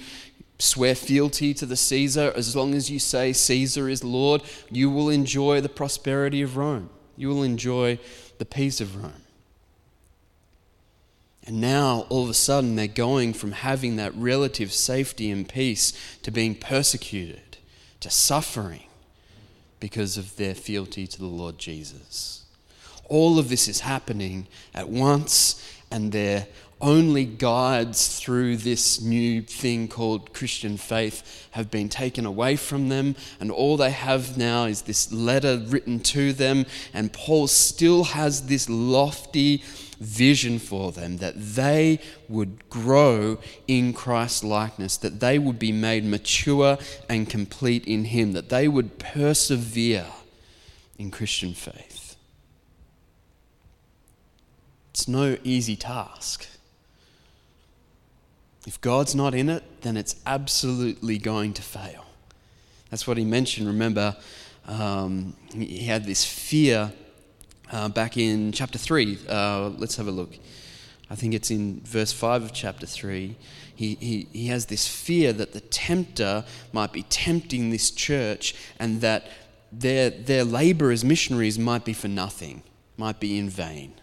swear 0.58 0.94
fealty 0.94 1.54
to 1.54 1.66
the 1.66 1.76
Caesar, 1.76 2.32
as 2.34 2.56
long 2.56 2.74
as 2.74 2.90
you 2.90 2.98
say 2.98 3.32
Caesar 3.32 3.88
is 3.88 4.02
Lord, 4.02 4.42
you 4.70 4.90
will 4.90 5.08
enjoy 5.08 5.60
the 5.60 5.68
prosperity 5.68 6.42
of 6.42 6.56
Rome. 6.56 6.90
You 7.16 7.28
will 7.28 7.42
enjoy 7.42 7.98
the 8.38 8.44
peace 8.44 8.80
of 8.80 8.96
Rome. 8.96 9.22
And 11.46 11.60
now, 11.60 12.06
all 12.10 12.24
of 12.24 12.28
a 12.28 12.34
sudden, 12.34 12.76
they're 12.76 12.86
going 12.86 13.32
from 13.32 13.52
having 13.52 13.96
that 13.96 14.14
relative 14.14 14.72
safety 14.72 15.30
and 15.30 15.48
peace 15.48 15.92
to 16.22 16.30
being 16.30 16.54
persecuted, 16.54 17.56
to 18.00 18.10
suffering 18.10 18.82
because 19.80 20.18
of 20.18 20.36
their 20.36 20.54
fealty 20.54 21.06
to 21.06 21.18
the 21.18 21.24
Lord 21.24 21.58
Jesus. 21.58 22.44
All 23.08 23.38
of 23.38 23.48
this 23.48 23.66
is 23.66 23.80
happening 23.80 24.46
at 24.74 24.90
once, 24.90 25.64
and 25.90 26.12
they're 26.12 26.46
only 26.80 27.24
guides 27.24 28.18
through 28.18 28.56
this 28.58 29.00
new 29.00 29.42
thing 29.42 29.88
called 29.88 30.32
Christian 30.32 30.76
faith 30.76 31.48
have 31.52 31.70
been 31.70 31.88
taken 31.88 32.24
away 32.24 32.56
from 32.56 32.88
them, 32.88 33.16
and 33.40 33.50
all 33.50 33.76
they 33.76 33.90
have 33.90 34.36
now 34.36 34.64
is 34.64 34.82
this 34.82 35.12
letter 35.12 35.56
written 35.56 36.00
to 36.00 36.32
them. 36.32 36.66
And 36.92 37.12
Paul 37.12 37.46
still 37.46 38.04
has 38.04 38.46
this 38.46 38.68
lofty 38.68 39.62
vision 39.98 40.58
for 40.58 40.92
them 40.92 41.16
that 41.16 41.34
they 41.36 41.98
would 42.28 42.68
grow 42.70 43.38
in 43.66 43.92
Christ's 43.92 44.44
likeness, 44.44 44.96
that 44.98 45.20
they 45.20 45.38
would 45.38 45.58
be 45.58 45.72
made 45.72 46.04
mature 46.04 46.78
and 47.08 47.28
complete 47.28 47.84
in 47.86 48.04
Him, 48.04 48.32
that 48.32 48.48
they 48.48 48.68
would 48.68 48.98
persevere 48.98 50.06
in 50.98 51.10
Christian 51.10 51.54
faith. 51.54 52.16
It's 54.90 55.08
no 55.08 55.36
easy 55.44 55.76
task. 55.76 56.46
If 58.68 58.78
God's 58.82 59.14
not 59.14 59.34
in 59.34 59.48
it, 59.48 59.80
then 59.80 59.96
it's 59.96 60.16
absolutely 60.26 61.16
going 61.16 61.54
to 61.54 61.62
fail. 61.62 62.04
That's 62.90 63.06
what 63.06 63.16
he 63.16 63.24
mentioned. 63.24 63.66
Remember, 63.66 64.14
um, 64.66 65.34
he 65.54 65.86
had 65.86 66.04
this 66.04 66.22
fear 66.22 66.92
uh, 67.72 67.88
back 67.88 68.18
in 68.18 68.52
chapter 68.52 68.76
3. 68.76 69.20
Uh, 69.26 69.70
let's 69.78 69.96
have 69.96 70.06
a 70.06 70.10
look. 70.10 70.36
I 71.08 71.14
think 71.14 71.32
it's 71.32 71.50
in 71.50 71.80
verse 71.80 72.12
5 72.12 72.42
of 72.42 72.52
chapter 72.52 72.84
3. 72.84 73.36
He, 73.74 73.94
he, 73.94 74.28
he 74.34 74.48
has 74.48 74.66
this 74.66 74.86
fear 74.86 75.32
that 75.32 75.54
the 75.54 75.62
tempter 75.62 76.44
might 76.70 76.92
be 76.92 77.04
tempting 77.04 77.70
this 77.70 77.90
church 77.90 78.54
and 78.78 79.00
that 79.00 79.28
their, 79.72 80.10
their 80.10 80.44
labor 80.44 80.90
as 80.90 81.02
missionaries 81.06 81.58
might 81.58 81.86
be 81.86 81.94
for 81.94 82.08
nothing, 82.08 82.62
might 82.98 83.18
be 83.18 83.38
in 83.38 83.48
vain. 83.48 83.94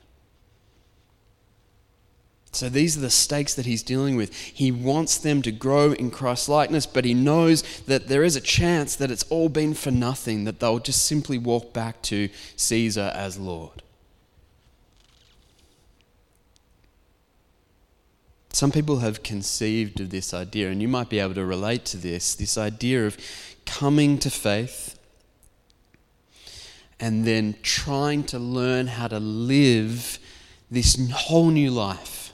So 2.56 2.70
these 2.70 2.98
are 2.98 3.02
the 3.02 3.10
stakes 3.10 3.54
that 3.56 3.66
he's 3.66 3.84
dealing 3.84 4.16
with. 4.16 4.34
He 4.34 4.72
wants 4.72 5.18
them 5.18 5.42
to 5.42 5.52
grow 5.52 5.92
in 5.92 6.10
Christ 6.10 6.48
likeness, 6.48 6.86
but 6.86 7.04
he 7.04 7.14
knows 7.14 7.62
that 7.82 8.08
there 8.08 8.24
is 8.24 8.36
a 8.36 8.42
chance 8.42 8.96
that 8.96 9.12
it's 9.12 9.24
all 9.30 9.50
been 9.50 9.74
for 9.74 9.92
nothing, 9.92 10.46
that 10.46 10.60
they'll 10.60 10.80
just 10.80 11.06
simply 11.06 11.38
walk 11.38 11.74
back 11.74 12.02
to 12.04 12.30
Caesar 12.56 13.12
as 13.14 13.38
Lord. 13.38 13.84
Some 18.54 18.72
people 18.72 19.00
have 19.00 19.22
conceived 19.22 20.00
of 20.00 20.12
this 20.12 20.34
idea, 20.34 20.70
and 20.70 20.82
you 20.82 20.88
might 20.88 21.10
be 21.10 21.20
able 21.20 21.34
to 21.34 21.44
relate 21.44 21.84
to 21.86 21.98
this 21.98 22.34
this 22.34 22.58
idea 22.58 23.06
of 23.06 23.18
coming 23.66 24.18
to 24.20 24.30
faith 24.30 24.98
and 26.98 27.26
then 27.26 27.56
trying 27.62 28.24
to 28.24 28.40
learn 28.40 28.88
how 28.88 29.10
to 29.10 29.20
live 29.20 30.20
this 30.72 30.98
whole 31.12 31.50
new 31.50 31.70
life 31.70 32.25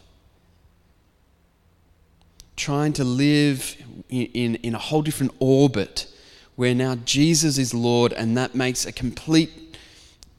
trying 2.55 2.93
to 2.93 3.03
live 3.03 3.75
in, 4.10 4.25
in, 4.27 4.55
in, 4.55 4.75
a 4.75 4.79
whole 4.79 5.01
different 5.01 5.34
orbit 5.39 6.08
where 6.55 6.75
now 6.75 6.96
Jesus 6.96 7.58
is 7.58 7.74
Lord 7.74 8.13
and 8.13 8.38
that 8.38 8.55
makes 8.55 8.86
a 8.86 8.91
complete 8.91 9.50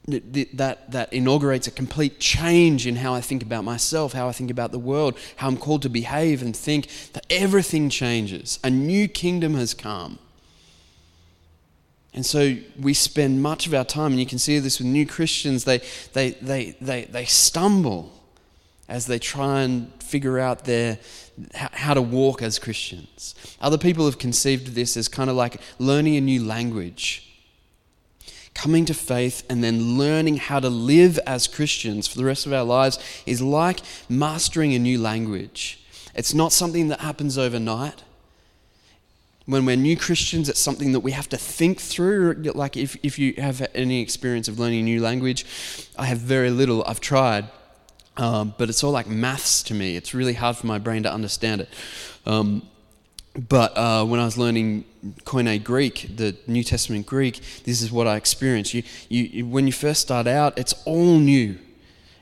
that 0.05 0.91
that 0.91 1.13
inaugurates 1.13 1.67
a 1.67 1.71
complete 1.71 2.19
change 2.19 2.85
in 2.85 2.97
how 2.97 3.13
I 3.13 3.21
think 3.21 3.41
about 3.41 3.63
myself, 3.63 4.11
how 4.11 4.27
I 4.27 4.33
think 4.33 4.51
about 4.51 4.73
the 4.73 4.79
world, 4.79 5.17
how 5.37 5.47
I'm 5.47 5.55
called 5.55 5.81
to 5.83 5.89
behave 5.89 6.41
and 6.41 6.55
think 6.55 6.89
that 7.13 7.25
everything 7.29 7.89
changes. 7.89 8.59
A 8.65 8.69
new 8.69 9.07
kingdom 9.07 9.53
has 9.53 9.73
come. 9.73 10.19
And 12.13 12.25
so 12.25 12.57
we 12.79 12.93
spend 12.93 13.41
much 13.41 13.65
of 13.65 13.73
our 13.73 13.85
time, 13.85 14.11
and 14.11 14.19
you 14.19 14.25
can 14.25 14.37
see 14.37 14.59
this 14.59 14.77
with 14.77 14.87
new 14.87 15.05
Christians, 15.05 15.63
they, 15.63 15.79
they, 16.13 16.31
they, 16.31 16.75
they, 16.79 17.05
they 17.05 17.25
stumble 17.25 18.11
as 18.87 19.05
they 19.07 19.19
try 19.19 19.61
and 19.61 19.91
figure 20.03 20.39
out 20.39 20.65
their, 20.65 20.99
how 21.53 21.93
to 21.93 22.01
walk 22.01 22.41
as 22.41 22.59
Christians. 22.59 23.35
Other 23.61 23.77
people 23.77 24.05
have 24.05 24.19
conceived 24.19 24.75
this 24.75 24.97
as 24.97 25.07
kind 25.07 25.29
of 25.29 25.35
like 25.35 25.61
learning 25.79 26.15
a 26.15 26.21
new 26.21 26.43
language. 26.43 27.29
Coming 28.53 28.85
to 28.85 28.93
faith 28.93 29.43
and 29.49 29.63
then 29.63 29.97
learning 29.97 30.37
how 30.37 30.59
to 30.59 30.69
live 30.69 31.17
as 31.25 31.47
Christians 31.47 32.07
for 32.07 32.17
the 32.17 32.25
rest 32.25 32.45
of 32.45 32.53
our 32.53 32.63
lives 32.63 32.99
is 33.25 33.41
like 33.41 33.79
mastering 34.07 34.73
a 34.73 34.79
new 34.79 35.01
language. 35.01 35.83
It's 36.13 36.33
not 36.33 36.51
something 36.51 36.89
that 36.89 36.99
happens 36.99 37.37
overnight. 37.37 38.03
When 39.45 39.65
we're 39.65 39.75
new 39.75 39.97
Christians, 39.97 40.47
it's 40.47 40.59
something 40.59 40.91
that 40.91 40.99
we 40.99 41.11
have 41.11 41.27
to 41.29 41.37
think 41.37 41.81
through. 41.81 42.35
Like 42.53 42.77
if, 42.77 42.95
if 43.03 43.17
you 43.17 43.33
have 43.37 43.65
any 43.73 44.01
experience 44.01 44.47
of 44.47 44.59
learning 44.59 44.81
a 44.81 44.83
new 44.83 45.01
language, 45.01 45.45
I 45.97 46.05
have 46.05 46.19
very 46.19 46.51
little. 46.51 46.83
I've 46.85 47.01
tried. 47.01 47.49
Um, 48.15 48.53
but 48.57 48.69
it's 48.69 48.83
all 48.83 48.91
like 48.91 49.07
maths 49.07 49.63
to 49.63 49.73
me. 49.73 49.95
It's 49.95 50.13
really 50.13 50.33
hard 50.33 50.55
for 50.57 50.67
my 50.67 50.77
brain 50.77 51.03
to 51.03 51.11
understand 51.11 51.61
it. 51.61 51.69
Um, 52.25 52.61
but 53.35 53.75
uh, 53.75 54.05
when 54.05 54.19
I 54.19 54.25
was 54.25 54.37
learning 54.37 54.85
Koine 55.25 55.63
Greek, 55.63 56.15
the 56.15 56.35
New 56.45 56.63
Testament 56.63 57.07
Greek, 57.07 57.41
this 57.63 57.81
is 57.81 57.91
what 57.91 58.05
I 58.05 58.15
experienced. 58.15 58.73
You, 58.75 58.83
you, 59.09 59.47
when 59.47 59.65
you 59.65 59.73
first 59.73 60.01
start 60.01 60.27
out, 60.27 60.57
it's 60.57 60.73
all 60.85 61.17
new. 61.17 61.57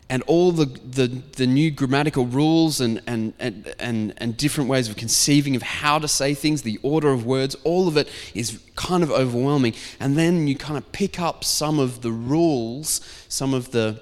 And 0.10 0.23
all 0.23 0.51
the, 0.51 0.65
the, 0.65 1.08
the 1.08 1.47
new 1.47 1.71
grammatical 1.71 2.25
rules 2.25 2.82
and, 2.82 3.01
and, 3.08 3.34
and, 3.39 3.73
and, 3.80 4.13
and 4.17 4.36
different 4.36 4.69
ways 4.69 4.89
of 4.89 4.97
conceiving 4.97 5.56
of 5.56 5.62
how 5.62 5.99
to 5.99 6.08
say 6.08 6.34
things, 6.34 6.63
the 6.63 6.80
order 6.84 7.12
of 7.12 7.25
words, 7.25 7.56
all 7.63 7.88
of 7.88 7.95
it 7.95 8.10
is 8.34 8.60
kind 8.75 9.04
of 9.04 9.12
overwhelming. 9.12 9.73
And 10.01 10.17
then 10.17 10.47
you 10.47 10.56
kind 10.58 10.77
of 10.77 10.91
pick 10.91 11.19
up 11.19 11.45
some 11.45 11.80
of 11.80 12.01
the 12.01 12.12
rules, 12.12 12.99
some 13.30 13.54
of 13.54 13.71
the, 13.71 14.01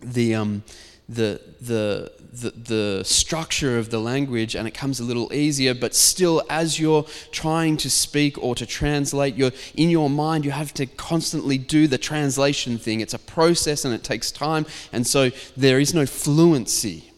the, 0.00 0.34
um, 0.34 0.62
the, 1.08 1.40
the, 1.60 2.10
the, 2.32 2.50
the, 2.50 3.04
structure 3.04 3.78
of 3.78 3.90
the 3.90 3.98
language 3.98 4.54
and 4.54 4.66
it 4.66 4.72
comes 4.72 5.00
a 5.00 5.04
little 5.04 5.32
easier, 5.32 5.74
but 5.74 5.94
still, 5.94 6.42
as 6.48 6.80
you're 6.80 7.04
trying 7.30 7.76
to 7.76 7.90
speak 7.90 8.42
or 8.42 8.54
to 8.54 8.64
translate, 8.64 9.34
you're, 9.34 9.52
in 9.74 9.90
your 9.90 10.08
mind, 10.08 10.44
you 10.44 10.50
have 10.50 10.72
to 10.74 10.86
constantly 10.86 11.58
do 11.58 11.86
the 11.86 11.98
translation 11.98 12.78
thing. 12.78 13.00
It's 13.00 13.14
a 13.14 13.18
process 13.18 13.84
and 13.84 13.92
it 13.92 14.02
takes 14.02 14.32
time, 14.32 14.64
and 14.92 15.06
so 15.06 15.30
there 15.56 15.78
is 15.78 15.92
no 15.92 16.06
fluency 16.06 17.12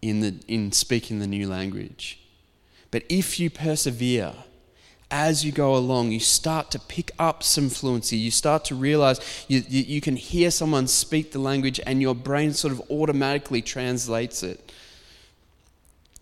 in, 0.00 0.20
the, 0.20 0.40
in 0.48 0.72
speaking 0.72 1.18
the 1.18 1.26
new 1.26 1.46
language. 1.48 2.20
But 2.90 3.02
if 3.10 3.38
you 3.38 3.50
persevere, 3.50 4.32
as 5.10 5.44
you 5.44 5.52
go 5.52 5.74
along, 5.74 6.12
you 6.12 6.20
start 6.20 6.70
to 6.72 6.78
pick 6.78 7.12
up 7.18 7.42
some 7.42 7.70
fluency. 7.70 8.16
You 8.16 8.30
start 8.30 8.64
to 8.66 8.74
realize 8.74 9.20
you, 9.48 9.62
you, 9.66 9.82
you, 9.82 10.00
can 10.00 10.16
hear 10.16 10.50
someone 10.50 10.86
speak 10.86 11.32
the 11.32 11.38
language 11.38 11.80
and 11.86 12.02
your 12.02 12.14
brain 12.14 12.52
sort 12.52 12.72
of 12.72 12.82
automatically 12.90 13.62
translates 13.62 14.42
it. 14.42 14.72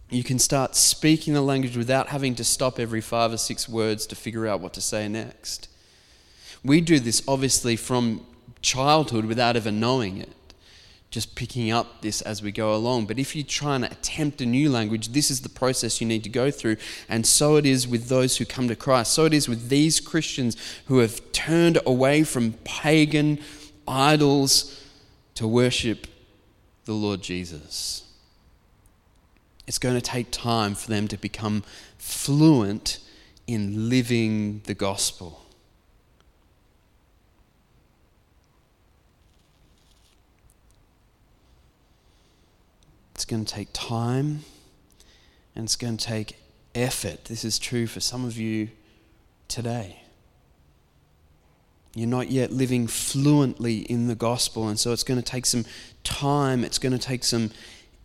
You 0.08 0.22
can 0.22 0.38
start 0.38 0.76
speaking 0.76 1.34
the 1.34 1.40
language 1.40 1.76
without 1.76 2.08
having 2.08 2.36
to 2.36 2.44
stop 2.44 2.78
every 2.78 3.00
five 3.00 3.32
or 3.32 3.38
six 3.38 3.68
words 3.68 4.06
to 4.06 4.14
figure 4.14 4.46
out 4.46 4.60
what 4.60 4.72
to 4.74 4.80
say 4.80 5.08
next. 5.08 5.68
We 6.62 6.80
do 6.80 7.00
this 7.00 7.22
obviously 7.26 7.74
from 7.74 8.24
childhood 8.62 9.24
without 9.24 9.56
ever 9.56 9.72
knowing 9.72 10.18
it 10.18 10.32
just 11.10 11.34
picking 11.34 11.70
up 11.70 12.02
this 12.02 12.20
as 12.22 12.42
we 12.42 12.52
go 12.52 12.74
along. 12.74 13.06
But 13.06 13.18
if 13.18 13.34
you 13.36 13.42
try 13.42 13.76
and 13.76 13.84
attempt 13.84 14.40
a 14.40 14.46
new 14.46 14.70
language, 14.70 15.08
this 15.08 15.30
is 15.30 15.40
the 15.40 15.48
process 15.48 16.00
you 16.00 16.06
need 16.06 16.24
to 16.24 16.28
go 16.28 16.50
through. 16.50 16.76
And 17.08 17.24
so 17.24 17.56
it 17.56 17.64
is 17.64 17.86
with 17.86 18.08
those 18.08 18.36
who 18.36 18.44
come 18.44 18.68
to 18.68 18.76
Christ. 18.76 19.12
So 19.12 19.24
it 19.24 19.32
is 19.32 19.48
with 19.48 19.68
these 19.68 20.00
Christians 20.00 20.56
who 20.86 20.98
have 20.98 21.32
turned 21.32 21.78
away 21.86 22.24
from 22.24 22.54
pagan 22.64 23.38
idols 23.86 24.84
to 25.36 25.46
worship 25.46 26.06
the 26.84 26.92
Lord 26.92 27.22
Jesus. 27.22 28.02
It's 29.66 29.78
going 29.78 29.96
to 29.96 30.00
take 30.00 30.30
time 30.30 30.74
for 30.74 30.88
them 30.88 31.08
to 31.08 31.16
become 31.16 31.64
fluent 31.98 32.98
in 33.46 33.88
living 33.88 34.60
the 34.64 34.74
gospel. 34.74 35.45
It's 43.16 43.24
going 43.24 43.46
to 43.46 43.54
take 43.54 43.68
time 43.72 44.44
and 45.54 45.64
it's 45.64 45.76
going 45.76 45.96
to 45.96 46.04
take 46.04 46.36
effort. 46.74 47.24
This 47.24 47.46
is 47.46 47.58
true 47.58 47.86
for 47.86 47.98
some 47.98 48.26
of 48.26 48.36
you 48.36 48.68
today. 49.48 50.02
You're 51.94 52.10
not 52.10 52.30
yet 52.30 52.52
living 52.52 52.86
fluently 52.86 53.78
in 53.78 54.06
the 54.06 54.14
gospel, 54.14 54.68
and 54.68 54.78
so 54.78 54.92
it's 54.92 55.02
going 55.02 55.18
to 55.18 55.24
take 55.24 55.46
some 55.46 55.64
time, 56.04 56.62
it's 56.62 56.78
going 56.78 56.92
to 56.92 56.98
take 56.98 57.24
some 57.24 57.52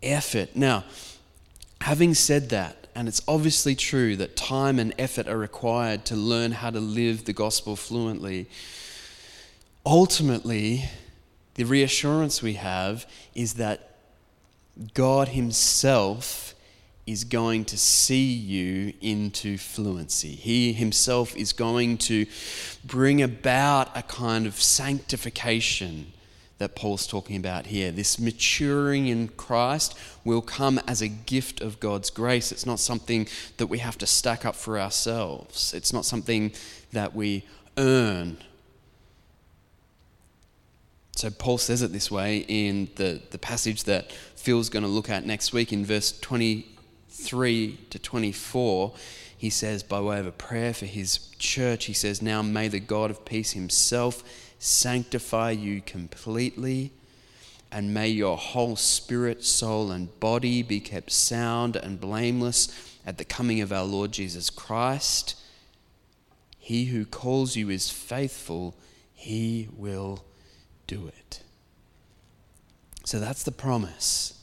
effort. 0.02 0.56
Now, 0.56 0.84
having 1.82 2.14
said 2.14 2.48
that, 2.48 2.86
and 2.94 3.06
it's 3.06 3.20
obviously 3.28 3.74
true 3.74 4.16
that 4.16 4.34
time 4.34 4.78
and 4.78 4.94
effort 4.96 5.28
are 5.28 5.36
required 5.36 6.06
to 6.06 6.16
learn 6.16 6.52
how 6.52 6.70
to 6.70 6.80
live 6.80 7.26
the 7.26 7.34
gospel 7.34 7.76
fluently, 7.76 8.48
ultimately, 9.84 10.86
the 11.56 11.64
reassurance 11.64 12.40
we 12.40 12.54
have 12.54 13.04
is 13.34 13.54
that 13.54 13.91
God 14.94 15.28
Himself 15.28 16.54
is 17.06 17.24
going 17.24 17.64
to 17.66 17.76
see 17.76 18.32
you 18.32 18.92
into 19.00 19.58
fluency. 19.58 20.34
He 20.34 20.72
Himself 20.72 21.36
is 21.36 21.52
going 21.52 21.98
to 21.98 22.26
bring 22.84 23.22
about 23.22 23.96
a 23.96 24.02
kind 24.02 24.46
of 24.46 24.60
sanctification 24.60 26.12
that 26.58 26.76
Paul's 26.76 27.08
talking 27.08 27.36
about 27.36 27.66
here. 27.66 27.90
This 27.90 28.20
maturing 28.20 29.08
in 29.08 29.28
Christ 29.28 29.98
will 30.24 30.42
come 30.42 30.78
as 30.86 31.02
a 31.02 31.08
gift 31.08 31.60
of 31.60 31.80
God's 31.80 32.08
grace. 32.08 32.52
It's 32.52 32.66
not 32.66 32.78
something 32.78 33.26
that 33.56 33.66
we 33.66 33.78
have 33.78 33.98
to 33.98 34.06
stack 34.06 34.44
up 34.46 34.54
for 34.54 34.78
ourselves, 34.78 35.74
it's 35.74 35.92
not 35.92 36.04
something 36.04 36.52
that 36.92 37.14
we 37.14 37.44
earn 37.76 38.36
So 41.22 41.30
Paul 41.30 41.58
says 41.58 41.82
it 41.82 41.92
this 41.92 42.10
way 42.10 42.38
in 42.48 42.88
the, 42.96 43.20
the 43.30 43.38
passage 43.38 43.84
that 43.84 44.10
Phil's 44.42 44.70
going 44.70 44.82
to 44.82 44.88
look 44.88 45.08
at 45.08 45.24
next 45.24 45.52
week 45.52 45.72
in 45.72 45.84
verse 45.84 46.18
23 46.18 47.78
to 47.90 47.98
24. 48.00 48.92
He 49.38 49.50
says, 49.50 49.84
by 49.84 50.00
way 50.00 50.18
of 50.18 50.26
a 50.26 50.32
prayer 50.32 50.74
for 50.74 50.86
his 50.86 51.28
church, 51.38 51.84
he 51.84 51.92
says, 51.92 52.20
Now 52.20 52.42
may 52.42 52.66
the 52.66 52.80
God 52.80 53.12
of 53.12 53.24
peace 53.24 53.52
himself 53.52 54.24
sanctify 54.58 55.52
you 55.52 55.80
completely, 55.80 56.90
and 57.70 57.94
may 57.94 58.08
your 58.08 58.36
whole 58.36 58.74
spirit, 58.74 59.44
soul, 59.44 59.92
and 59.92 60.18
body 60.18 60.64
be 60.64 60.80
kept 60.80 61.12
sound 61.12 61.76
and 61.76 62.00
blameless 62.00 62.98
at 63.06 63.18
the 63.18 63.24
coming 63.24 63.60
of 63.60 63.72
our 63.72 63.84
Lord 63.84 64.10
Jesus 64.10 64.50
Christ. 64.50 65.36
He 66.58 66.86
who 66.86 67.04
calls 67.04 67.54
you 67.54 67.70
is 67.70 67.90
faithful, 67.90 68.74
he 69.14 69.68
will 69.76 70.24
do 70.88 71.06
it. 71.06 71.42
So 73.04 73.18
that's 73.18 73.42
the 73.42 73.52
promise 73.52 74.38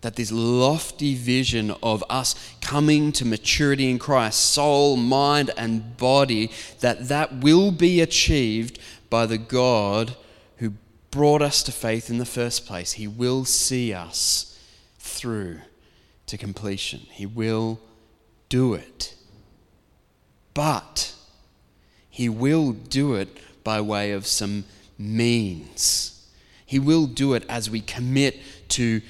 that 0.00 0.16
this 0.16 0.30
lofty 0.30 1.14
vision 1.14 1.74
of 1.82 2.04
us 2.08 2.34
coming 2.60 3.10
to 3.12 3.24
maturity 3.24 3.90
in 3.90 3.98
Christ, 3.98 4.38
soul, 4.38 4.96
mind, 4.96 5.50
and 5.56 5.96
body, 5.96 6.52
that 6.80 7.08
that 7.08 7.38
will 7.40 7.72
be 7.72 8.00
achieved 8.00 8.78
by 9.10 9.26
the 9.26 9.38
God 9.38 10.14
who 10.58 10.74
brought 11.10 11.42
us 11.42 11.62
to 11.64 11.72
faith 11.72 12.10
in 12.10 12.18
the 12.18 12.24
first 12.24 12.64
place. 12.66 12.92
He 12.92 13.08
will 13.08 13.44
see 13.44 13.92
us 13.92 14.56
through 14.98 15.60
to 16.26 16.38
completion. 16.38 17.00
He 17.10 17.26
will 17.26 17.80
do 18.48 18.74
it. 18.74 19.16
But 20.54 21.14
he 22.08 22.28
will 22.28 22.72
do 22.72 23.14
it 23.14 23.36
by 23.64 23.80
way 23.80 24.12
of 24.12 24.26
some 24.26 24.64
means. 24.96 26.17
He 26.68 26.78
will 26.78 27.06
do 27.06 27.32
it 27.32 27.46
as 27.48 27.70
we 27.70 27.80
commit 27.80 28.38
to 28.68 29.00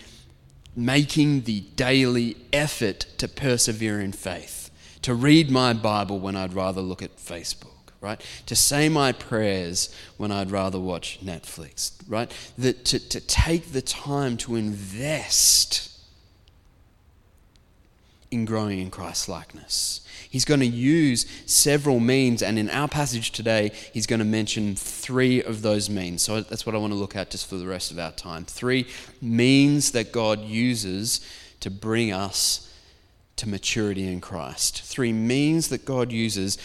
making 0.76 1.40
the 1.40 1.62
daily 1.74 2.36
effort 2.52 3.00
to 3.18 3.26
persevere 3.26 4.00
in 4.00 4.12
faith, 4.12 4.70
to 5.02 5.12
read 5.12 5.50
my 5.50 5.72
Bible 5.72 6.20
when 6.20 6.36
I'd 6.36 6.54
rather 6.54 6.80
look 6.80 7.02
at 7.02 7.16
Facebook, 7.16 7.90
right? 8.00 8.24
To 8.46 8.54
say 8.54 8.88
my 8.88 9.10
prayers 9.10 9.92
when 10.18 10.30
I'd 10.30 10.52
rather 10.52 10.78
watch 10.78 11.18
Netflix, 11.20 11.94
right? 12.06 12.30
That 12.56 12.84
to, 12.84 13.00
to 13.00 13.20
take 13.20 13.72
the 13.72 13.82
time 13.82 14.36
to 14.36 14.54
invest 14.54 15.98
in 18.30 18.44
growing 18.44 18.78
in 18.78 18.92
Christ's 18.92 19.28
likeness. 19.28 20.06
He's 20.30 20.44
going 20.44 20.60
to 20.60 20.66
use 20.66 21.24
several 21.46 22.00
means, 22.00 22.42
and 22.42 22.58
in 22.58 22.68
our 22.68 22.88
passage 22.88 23.32
today, 23.32 23.72
he's 23.94 24.06
going 24.06 24.18
to 24.18 24.26
mention 24.26 24.76
three 24.76 25.42
of 25.42 25.62
those 25.62 25.88
means. 25.88 26.22
So 26.22 26.42
that's 26.42 26.66
what 26.66 26.74
I 26.74 26.78
want 26.78 26.92
to 26.92 26.98
look 26.98 27.16
at 27.16 27.30
just 27.30 27.48
for 27.48 27.56
the 27.56 27.66
rest 27.66 27.90
of 27.90 27.98
our 27.98 28.12
time. 28.12 28.44
Three 28.44 28.86
means 29.22 29.92
that 29.92 30.12
God 30.12 30.44
uses 30.44 31.20
to 31.60 31.70
bring 31.70 32.12
us 32.12 32.72
to 33.36 33.48
maturity 33.48 34.06
in 34.06 34.20
Christ. 34.20 34.82
Three 34.82 35.12
means 35.12 35.68
that 35.68 35.84
God 35.84 36.12
uses 36.12 36.58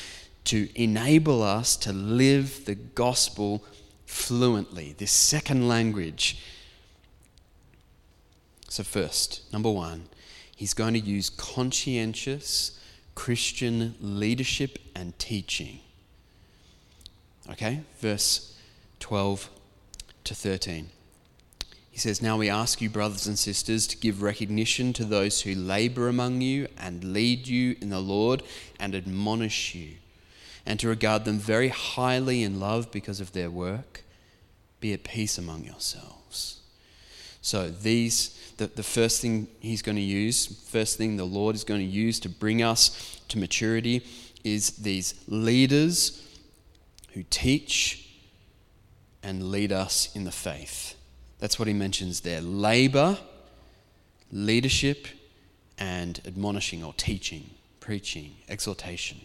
to 0.45 0.67
enable 0.75 1.41
us 1.41 1.77
to 1.77 1.93
live 1.93 2.65
the 2.65 2.75
gospel 2.75 3.63
fluently, 4.05 4.93
this 4.97 5.11
second 5.11 5.69
language. 5.69 6.37
So, 8.67 8.83
first, 8.83 9.41
number 9.53 9.71
one, 9.71 10.09
he's 10.55 10.73
going 10.73 10.93
to 10.95 10.99
use 10.99 11.29
conscientious 11.29 12.77
Christian 13.15 13.95
leadership 13.99 14.79
and 14.95 15.17
teaching. 15.19 15.79
Okay, 17.51 17.81
verse 17.99 18.57
12 18.99 19.49
to 20.23 20.35
13. 20.35 20.89
He 21.91 21.99
says, 21.99 22.21
Now 22.21 22.37
we 22.37 22.49
ask 22.49 22.81
you, 22.81 22.89
brothers 22.89 23.27
and 23.27 23.37
sisters, 23.37 23.85
to 23.87 23.97
give 23.97 24.23
recognition 24.23 24.93
to 24.93 25.05
those 25.05 25.41
who 25.41 25.53
labor 25.53 26.07
among 26.07 26.41
you 26.41 26.67
and 26.77 27.13
lead 27.13 27.47
you 27.47 27.75
in 27.81 27.89
the 27.89 27.99
Lord 27.99 28.41
and 28.79 28.95
admonish 28.95 29.75
you, 29.75 29.97
and 30.65 30.79
to 30.79 30.87
regard 30.87 31.25
them 31.25 31.37
very 31.37 31.67
highly 31.67 32.41
in 32.41 32.59
love 32.59 32.91
because 32.91 33.19
of 33.19 33.33
their 33.33 33.51
work. 33.51 34.03
Be 34.79 34.91
at 34.91 35.03
peace 35.03 35.37
among 35.37 35.65
yourselves. 35.65 36.61
So, 37.41 37.69
these 37.69 38.39
the, 38.57 38.67
the 38.67 38.83
first 38.83 39.21
thing 39.21 39.47
he's 39.59 39.81
going 39.81 39.95
to 39.95 40.01
use, 40.01 40.45
first 40.69 40.97
thing 40.97 41.17
the 41.17 41.25
Lord 41.25 41.55
is 41.55 41.63
going 41.63 41.81
to 41.81 41.85
use 41.85 42.19
to 42.21 42.29
bring 42.29 42.61
us 42.61 43.21
to 43.29 43.37
maturity 43.37 44.05
is 44.43 44.71
these 44.71 45.15
leaders 45.27 46.25
who 47.13 47.23
teach 47.29 48.09
and 49.21 49.51
lead 49.51 49.71
us 49.71 50.13
in 50.15 50.25
the 50.25 50.31
faith. 50.31 50.95
That's 51.39 51.57
what 51.57 51.67
he 51.67 51.73
mentions 51.73 52.21
there 52.21 52.41
labor, 52.41 53.17
leadership, 54.31 55.07
and 55.77 56.19
admonishing 56.25 56.83
or 56.83 56.93
teaching, 56.93 57.49
preaching, 57.79 58.35
exhortation. 58.49 59.21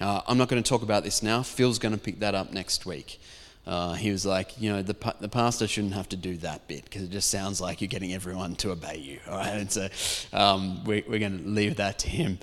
Now, 0.00 0.22
I'm 0.26 0.38
not 0.38 0.48
going 0.48 0.62
to 0.62 0.68
talk 0.68 0.82
about 0.82 1.04
this 1.04 1.22
now. 1.22 1.42
Phil's 1.42 1.78
going 1.78 1.94
to 1.94 2.00
pick 2.00 2.20
that 2.20 2.34
up 2.34 2.52
next 2.52 2.84
week. 2.84 3.18
Uh, 3.66 3.94
he 3.94 4.12
was 4.12 4.24
like, 4.24 4.60
you 4.60 4.70
know, 4.70 4.80
the, 4.80 5.14
the 5.20 5.28
pastor 5.28 5.66
shouldn't 5.66 5.94
have 5.94 6.08
to 6.08 6.16
do 6.16 6.36
that 6.36 6.68
bit 6.68 6.84
because 6.84 7.02
it 7.02 7.10
just 7.10 7.30
sounds 7.30 7.60
like 7.60 7.80
you're 7.80 7.88
getting 7.88 8.14
everyone 8.14 8.54
to 8.56 8.70
obey 8.70 8.96
you. 8.96 9.18
All 9.28 9.38
right. 9.38 9.48
And 9.48 9.70
so 9.70 9.88
um, 10.32 10.84
we, 10.84 11.02
we're 11.08 11.18
going 11.18 11.42
to 11.42 11.48
leave 11.48 11.76
that 11.76 11.98
to 12.00 12.08
him 12.08 12.38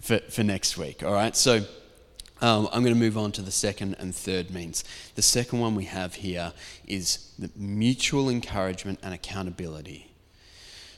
for, 0.00 0.18
for 0.18 0.42
next 0.42 0.78
week. 0.78 1.02
All 1.02 1.12
right. 1.12 1.36
So 1.36 1.56
um, 2.40 2.68
I'm 2.72 2.82
going 2.82 2.94
to 2.94 3.00
move 3.00 3.18
on 3.18 3.32
to 3.32 3.42
the 3.42 3.52
second 3.52 3.96
and 3.98 4.14
third 4.14 4.50
means. 4.50 4.82
The 5.14 5.22
second 5.22 5.60
one 5.60 5.74
we 5.74 5.84
have 5.84 6.14
here 6.14 6.54
is 6.86 7.32
the 7.38 7.50
mutual 7.54 8.30
encouragement 8.30 8.98
and 9.02 9.12
accountability. 9.12 10.10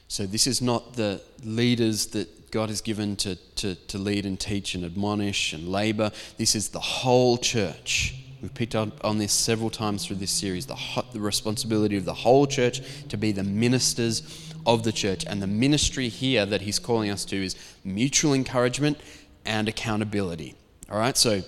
So 0.06 0.24
this 0.24 0.46
is 0.46 0.62
not 0.62 0.94
the 0.94 1.20
leaders 1.42 2.06
that 2.08 2.52
God 2.52 2.68
has 2.68 2.80
given 2.80 3.16
to, 3.16 3.34
to, 3.56 3.74
to 3.74 3.98
lead 3.98 4.24
and 4.24 4.38
teach 4.38 4.76
and 4.76 4.84
admonish 4.84 5.52
and 5.52 5.68
labor. 5.68 6.12
This 6.38 6.54
is 6.54 6.68
the 6.68 6.78
whole 6.78 7.36
church. 7.36 8.14
We've 8.44 8.52
picked 8.52 8.74
up 8.74 9.02
on 9.02 9.16
this 9.16 9.32
several 9.32 9.70
times 9.70 10.04
through 10.04 10.16
this 10.16 10.30
series 10.30 10.66
the, 10.66 10.76
the 11.14 11.20
responsibility 11.20 11.96
of 11.96 12.04
the 12.04 12.12
whole 12.12 12.46
church 12.46 12.82
to 13.08 13.16
be 13.16 13.32
the 13.32 13.42
ministers 13.42 14.52
of 14.66 14.82
the 14.82 14.92
church. 14.92 15.24
And 15.26 15.40
the 15.40 15.46
ministry 15.46 16.10
here 16.10 16.44
that 16.44 16.60
he's 16.60 16.78
calling 16.78 17.08
us 17.08 17.24
to 17.24 17.42
is 17.42 17.56
mutual 17.84 18.34
encouragement 18.34 18.98
and 19.46 19.66
accountability. 19.66 20.56
All 20.90 20.98
right, 20.98 21.16
so 21.16 21.40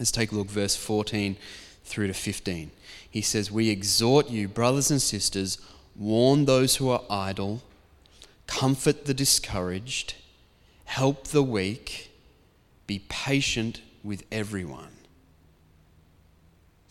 let's 0.00 0.10
take 0.10 0.32
a 0.32 0.34
look, 0.34 0.48
verse 0.48 0.74
14 0.74 1.36
through 1.84 2.08
to 2.08 2.14
15. 2.14 2.72
He 3.08 3.22
says, 3.22 3.52
We 3.52 3.70
exhort 3.70 4.28
you, 4.28 4.48
brothers 4.48 4.90
and 4.90 5.00
sisters, 5.00 5.58
warn 5.94 6.46
those 6.46 6.74
who 6.74 6.88
are 6.88 7.02
idle, 7.08 7.62
comfort 8.48 9.04
the 9.04 9.14
discouraged, 9.14 10.16
help 10.86 11.28
the 11.28 11.44
weak, 11.44 12.10
be 12.88 13.04
patient 13.08 13.82
with 14.02 14.24
everyone. 14.32 14.93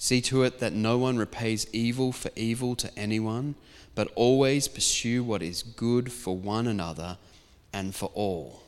See 0.03 0.19
to 0.23 0.43
it 0.43 0.59
that 0.59 0.73
no 0.73 0.97
one 0.97 1.17
repays 1.17 1.65
evil 1.71 2.11
for 2.11 2.29
evil 2.35 2.75
to 2.75 2.91
anyone, 2.99 3.55
but 3.95 4.11
always 4.15 4.67
pursue 4.67 5.23
what 5.23 5.41
is 5.41 5.63
good 5.63 6.11
for 6.11 6.35
one 6.35 6.67
another 6.67 7.17
and 7.71 7.95
for 7.95 8.11
all. 8.13 8.63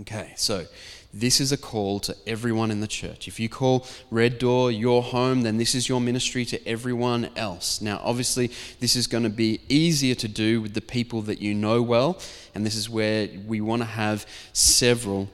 Okay, 0.00 0.32
so 0.34 0.64
this 1.12 1.38
is 1.38 1.52
a 1.52 1.58
call 1.58 2.00
to 2.00 2.16
everyone 2.26 2.70
in 2.70 2.80
the 2.80 2.86
church. 2.86 3.28
If 3.28 3.38
you 3.38 3.50
call 3.50 3.86
Red 4.10 4.38
Door 4.38 4.72
your 4.72 5.02
home, 5.02 5.42
then 5.42 5.58
this 5.58 5.74
is 5.74 5.86
your 5.86 6.00
ministry 6.00 6.46
to 6.46 6.66
everyone 6.66 7.28
else. 7.36 7.82
Now, 7.82 8.00
obviously, 8.02 8.50
this 8.80 8.96
is 8.96 9.06
going 9.06 9.24
to 9.24 9.28
be 9.28 9.60
easier 9.68 10.14
to 10.14 10.28
do 10.28 10.62
with 10.62 10.72
the 10.72 10.80
people 10.80 11.20
that 11.22 11.42
you 11.42 11.52
know 11.52 11.82
well, 11.82 12.18
and 12.54 12.64
this 12.64 12.74
is 12.74 12.88
where 12.88 13.28
we 13.46 13.60
want 13.60 13.82
to 13.82 13.86
have 13.86 14.24
several 14.54 15.28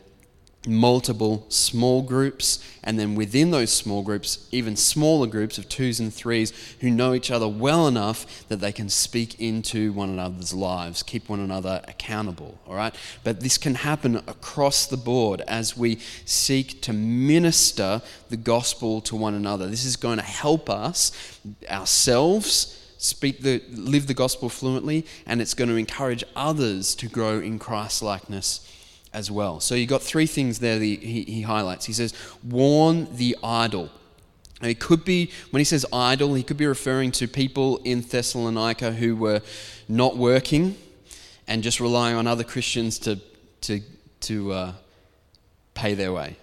multiple 0.67 1.45
small 1.49 2.03
groups, 2.03 2.63
and 2.85 2.99
then 2.99 3.15
within 3.15 3.51
those 3.51 3.73
small 3.73 4.03
groups, 4.03 4.47
even 4.53 4.77
smaller 4.77 5.27
groups 5.27 5.59
of 5.59 5.69
twos 5.69 5.99
and 5.99 6.13
threes 6.13 6.53
who 6.81 6.91
know 6.91 7.15
each 7.15 7.31
other 7.31 7.49
well 7.49 7.89
enough 7.89 8.47
that 8.49 8.61
they 8.61 8.73
can 8.73 8.89
speak 8.89 9.41
into 9.41 9.93
one 9.93 10.09
another's 10.09 10.55
lives, 10.55 11.03
keep 11.03 11.29
one 11.29 11.41
another 11.41 11.83
accountable, 11.89 12.59
all 12.67 12.75
right? 12.75 12.95
But 13.25 13.41
this 13.41 13.59
can 13.59 13.77
happen 13.77 14.17
across 14.17 14.87
the 14.87 14.97
board 14.97 15.41
as 15.43 15.77
we 15.77 15.99
seek 16.25 16.81
to 16.83 16.93
minister 16.93 18.03
the 18.29 18.37
gospel 18.37 19.01
to 19.03 19.17
one 19.17 19.35
another. 19.35 19.67
This 19.67 19.85
is 19.85 19.97
going 19.97 20.19
to 20.19 20.25
help 20.25 20.71
us 20.71 21.13
ourselves 21.69 22.79
speak 22.99 23.43
the 23.43 23.61
live 23.73 24.07
the 24.07 24.15
gospel 24.15 24.49
fluently 24.49 25.05
and 25.27 25.43
it's 25.43 25.55
going 25.55 25.69
to 25.69 25.75
encourage 25.75 26.23
others 26.37 26.95
to 26.95 27.09
grow 27.09 27.41
in 27.41 27.59
Christ 27.59 28.01
likeness 28.01 28.61
as 29.13 29.31
well. 29.31 29.61
So 29.61 29.75
you've 29.75 29.89
got 29.89 30.03
three 30.03 30.27
things 30.27 30.59
there 30.59 30.79
that 30.79 30.85
he, 30.85 31.23
he 31.23 31.43
highlights. 31.43 31.87
He 31.87 31.93
says, 31.93 32.15
warn 32.43 33.09
the 33.17 33.37
idle. 33.43 33.91
Now, 34.61 34.69
it 34.69 34.79
could 34.79 35.05
be, 35.05 35.31
when 35.51 35.61
he 35.61 35.65
says 35.65 35.85
idle, 35.93 36.35
he 36.35 36.43
could 36.43 36.57
be 36.57 36.67
referring 36.67 37.11
to 37.13 37.27
people 37.27 37.79
in 37.79 38.01
Thessalonica 38.01 38.93
who 38.93 39.17
were 39.17 39.41
not 39.89 40.17
working 40.17 40.77
and 41.49 41.63
just 41.63 41.81
relying 41.81 42.17
on 42.17 42.27
other 42.27 42.45
Christians 42.45 42.99
to, 43.01 43.19
to, 43.63 43.81
to 44.21 44.53
uh, 44.53 44.73
pay 45.75 45.95
their 45.95 46.13
way. 46.13 46.37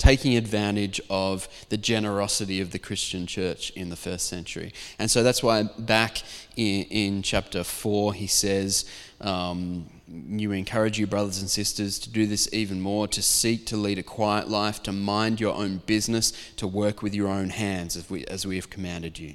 Taking 0.00 0.34
advantage 0.34 0.98
of 1.10 1.46
the 1.68 1.76
generosity 1.76 2.58
of 2.62 2.70
the 2.70 2.78
Christian 2.78 3.26
church 3.26 3.68
in 3.72 3.90
the 3.90 3.96
first 3.96 4.26
century. 4.28 4.72
And 4.98 5.10
so 5.10 5.22
that's 5.22 5.42
why 5.42 5.64
back 5.78 6.22
in, 6.56 6.84
in 6.84 7.22
chapter 7.22 7.62
4, 7.62 8.14
he 8.14 8.26
says, 8.26 8.86
um, 9.20 9.90
You 10.08 10.52
encourage 10.52 10.98
you, 10.98 11.06
brothers 11.06 11.40
and 11.42 11.50
sisters, 11.50 11.98
to 11.98 12.10
do 12.10 12.26
this 12.26 12.48
even 12.50 12.80
more, 12.80 13.08
to 13.08 13.20
seek 13.20 13.66
to 13.66 13.76
lead 13.76 13.98
a 13.98 14.02
quiet 14.02 14.48
life, 14.48 14.82
to 14.84 14.92
mind 14.92 15.38
your 15.38 15.54
own 15.54 15.82
business, 15.84 16.32
to 16.56 16.66
work 16.66 17.02
with 17.02 17.14
your 17.14 17.28
own 17.28 17.50
hands, 17.50 17.94
as 17.94 18.08
we, 18.08 18.24
as 18.24 18.46
we 18.46 18.56
have 18.56 18.70
commanded 18.70 19.18
you, 19.18 19.34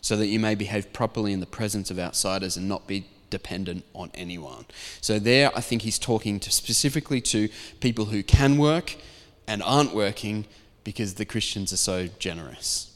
so 0.00 0.16
that 0.16 0.28
you 0.28 0.38
may 0.38 0.54
behave 0.54 0.92
properly 0.92 1.32
in 1.32 1.40
the 1.40 1.46
presence 1.46 1.90
of 1.90 1.98
outsiders 1.98 2.56
and 2.56 2.68
not 2.68 2.86
be 2.86 3.08
dependent 3.28 3.84
on 3.92 4.12
anyone. 4.14 4.66
So, 5.00 5.18
there, 5.18 5.50
I 5.56 5.60
think 5.60 5.82
he's 5.82 5.98
talking 5.98 6.38
to 6.38 6.52
specifically 6.52 7.20
to 7.22 7.48
people 7.80 8.04
who 8.04 8.22
can 8.22 8.56
work 8.56 8.94
and 9.46 9.62
aren't 9.62 9.94
working 9.94 10.46
because 10.84 11.14
the 11.14 11.24
Christians 11.24 11.72
are 11.72 11.78
so 11.78 12.08
generous. 12.18 12.92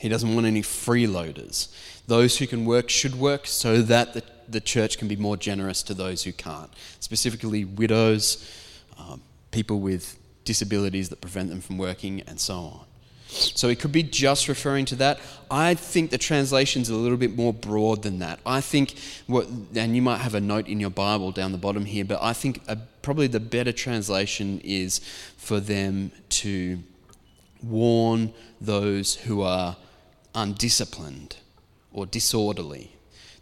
He 0.00 0.08
doesn't 0.08 0.34
want 0.34 0.46
any 0.46 0.62
freeloaders. 0.62 1.74
Those 2.06 2.38
who 2.38 2.46
can 2.46 2.64
work 2.64 2.88
should 2.88 3.16
work 3.16 3.46
so 3.46 3.82
that 3.82 4.14
the, 4.14 4.22
the 4.48 4.60
church 4.60 4.98
can 4.98 5.08
be 5.08 5.16
more 5.16 5.36
generous 5.36 5.82
to 5.84 5.94
those 5.94 6.24
who 6.24 6.32
can't, 6.32 6.70
specifically 7.00 7.64
widows, 7.64 8.50
um, 8.98 9.20
people 9.50 9.80
with 9.80 10.18
disabilities 10.44 11.10
that 11.10 11.20
prevent 11.20 11.50
them 11.50 11.60
from 11.60 11.76
working, 11.76 12.22
and 12.22 12.40
so 12.40 12.54
on. 12.54 12.84
So 13.30 13.68
it 13.68 13.78
could 13.78 13.92
be 13.92 14.02
just 14.02 14.48
referring 14.48 14.86
to 14.86 14.96
that. 14.96 15.20
I 15.50 15.74
think 15.74 16.10
the 16.10 16.18
translation's 16.18 16.88
a 16.88 16.96
little 16.96 17.16
bit 17.16 17.36
more 17.36 17.52
broad 17.52 18.02
than 18.02 18.18
that. 18.18 18.40
I 18.44 18.60
think 18.60 18.94
what, 19.26 19.46
and 19.74 19.94
you 19.94 20.02
might 20.02 20.18
have 20.18 20.34
a 20.34 20.40
note 20.40 20.66
in 20.66 20.80
your 20.80 20.90
Bible 20.90 21.30
down 21.30 21.52
the 21.52 21.58
bottom 21.58 21.84
here, 21.84 22.04
but 22.04 22.20
I 22.20 22.32
think 22.32 22.60
a, 22.66 22.76
probably 23.02 23.28
the 23.28 23.40
better 23.40 23.72
translation 23.72 24.60
is 24.64 25.00
for 25.36 25.60
them 25.60 26.10
to 26.30 26.82
warn 27.62 28.32
those 28.60 29.14
who 29.14 29.42
are 29.42 29.76
undisciplined 30.34 31.36
or 31.92 32.06
disorderly. 32.06 32.92